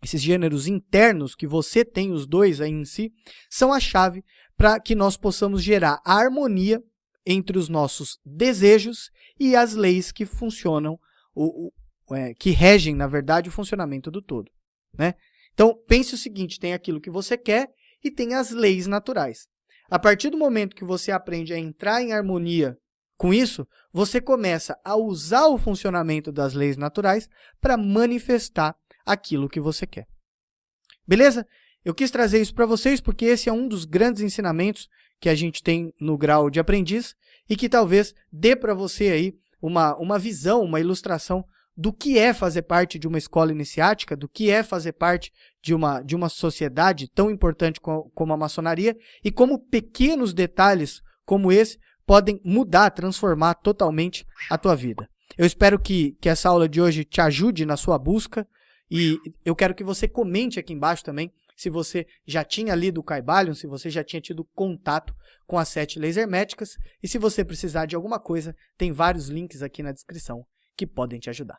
esses 0.04 0.22
gêneros 0.22 0.68
internos 0.68 1.36
que 1.36 1.48
você 1.48 1.84
tem 1.84 2.12
os 2.12 2.28
dois 2.28 2.62
aí 2.62 2.72
em 2.72 2.86
si, 2.86 3.12
são 3.50 3.74
a 3.74 3.80
chave 3.80 4.24
para 4.56 4.80
que 4.80 4.96
nós 4.96 5.18
possamos 5.18 5.62
gerar 5.62 6.00
a 6.06 6.16
harmonia 6.16 6.82
entre 7.26 7.58
os 7.58 7.68
nossos 7.68 8.20
desejos 8.26 9.10
e 9.40 9.56
as 9.56 9.74
leis 9.74 10.12
que 10.12 10.26
funcionam, 10.26 10.98
o, 11.36 11.72
o 12.08 12.16
é, 12.16 12.34
que 12.34 12.52
regem, 12.52 12.96
na 12.96 13.06
verdade, 13.06 13.50
o 13.50 13.52
funcionamento 13.52 14.10
do 14.10 14.22
todo. 14.22 14.50
Né? 14.98 15.14
Então, 15.54 15.76
pense 15.88 16.16
o 16.16 16.18
seguinte: 16.18 16.60
tem 16.60 16.74
aquilo 16.74 17.02
que 17.02 17.10
você 17.10 17.38
quer 17.38 17.70
e 18.04 18.10
tem 18.10 18.34
as 18.34 18.52
leis 18.52 18.88
naturais. 18.88 19.48
A 19.90 20.00
partir 20.00 20.30
do 20.30 20.38
momento 20.38 20.76
que 20.76 20.86
você 20.86 21.12
aprende 21.12 21.54
a 21.54 21.60
entrar 21.60 22.02
em 22.02 22.14
harmonia 22.14 22.78
com 23.18 23.34
isso, 23.34 23.68
você 23.92 24.22
começa 24.22 24.78
a 24.84 24.96
usar 24.96 25.48
o 25.48 25.58
funcionamento 25.58 26.32
das 26.32 26.54
leis 26.54 26.78
naturais 26.78 27.28
para 27.60 27.78
manifestar 27.78 28.76
aquilo 29.08 29.50
que 29.50 29.60
você 29.60 29.88
quer. 29.88 30.06
Beleza? 31.08 31.48
Eu 31.84 31.96
quis 31.96 32.12
trazer 32.12 32.42
isso 32.42 32.54
para 32.54 32.66
vocês 32.66 33.00
porque 33.00 33.26
esse 33.26 33.48
é 33.48 33.54
um 33.54 33.68
dos 33.68 33.86
grandes 33.86 34.22
ensinamentos 34.22 34.90
que 35.20 35.30
a 35.30 35.36
gente 35.36 35.64
tem 35.64 35.94
no 36.00 36.18
grau 36.18 36.50
de 36.50 36.60
aprendiz 36.60 37.16
e 37.50 37.56
que 37.56 37.70
talvez 37.70 38.14
dê 38.32 38.56
para 38.56 38.74
você 38.74 39.10
aí 39.10 39.34
uma, 39.62 39.96
uma 39.98 40.20
visão, 40.20 40.62
uma 40.62 40.80
ilustração 40.80 41.44
do 41.76 41.94
que 41.94 42.18
é 42.18 42.34
fazer 42.34 42.64
parte 42.64 42.98
de 42.98 43.08
uma 43.08 43.20
escola 43.20 43.52
iniciática, 43.52 44.18
do 44.18 44.28
que 44.28 44.50
é 44.50 44.64
fazer 44.64 44.94
parte 44.94 45.32
de 45.62 45.76
uma, 45.76 46.02
de 46.02 46.16
uma 46.16 46.28
sociedade 46.28 47.08
tão 47.14 47.30
importante 47.30 47.80
como, 47.80 48.34
a 48.34 48.38
maçonaria 48.38 48.98
e 49.24 49.32
como 49.32 49.60
pequenos 49.60 50.34
detalhes 50.34 51.02
como 51.24 51.52
esse 51.52 51.78
podem 52.06 52.42
mudar, 52.44 52.90
transformar 52.90 53.54
totalmente 53.56 54.26
a 54.50 54.58
tua 54.58 54.76
vida. 54.76 55.08
Eu 55.38 55.46
espero 55.46 55.78
que, 55.78 56.18
que 56.20 56.30
essa 56.30 56.50
aula 56.50 56.68
de 56.68 56.82
hoje 56.82 57.04
te 57.04 57.22
ajude 57.22 57.66
na 57.66 57.78
sua 57.78 58.00
busca 58.00 58.48
e 58.90 59.18
eu 59.44 59.56
quero 59.56 59.76
que 59.76 59.84
você 59.84 60.08
comente 60.08 60.60
aqui 60.60 60.74
embaixo 60.74 61.04
também 61.04 61.32
se 61.58 61.72
você 61.72 62.06
já 62.26 62.44
tinha 62.44 62.76
lido 62.76 63.00
o 63.00 63.04
Caibalion, 63.04 63.56
se 63.56 63.66
você 63.66 63.90
já 63.90 64.04
tinha 64.04 64.22
tido 64.22 64.46
contato 64.54 65.14
com 65.48 65.58
as 65.58 65.68
sete 65.70 65.98
leis 65.98 66.16
herméticas 66.16 66.78
e 67.02 67.08
se 67.08 67.18
você 67.18 67.44
precisar 67.44 67.88
de 67.88 67.96
alguma 67.96 68.20
coisa, 68.20 68.56
tem 68.78 68.92
vários 68.92 69.28
links 69.28 69.64
aqui 69.64 69.82
na 69.82 69.92
descrição 69.92 70.46
que 70.78 70.86
podem 70.86 71.20
te 71.20 71.32
ajudar. 71.32 71.58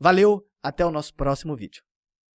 Valeu, 0.00 0.42
até 0.62 0.84
o 0.84 0.90
nosso 0.90 1.14
próximo 1.14 1.54
vídeo. 1.54 1.82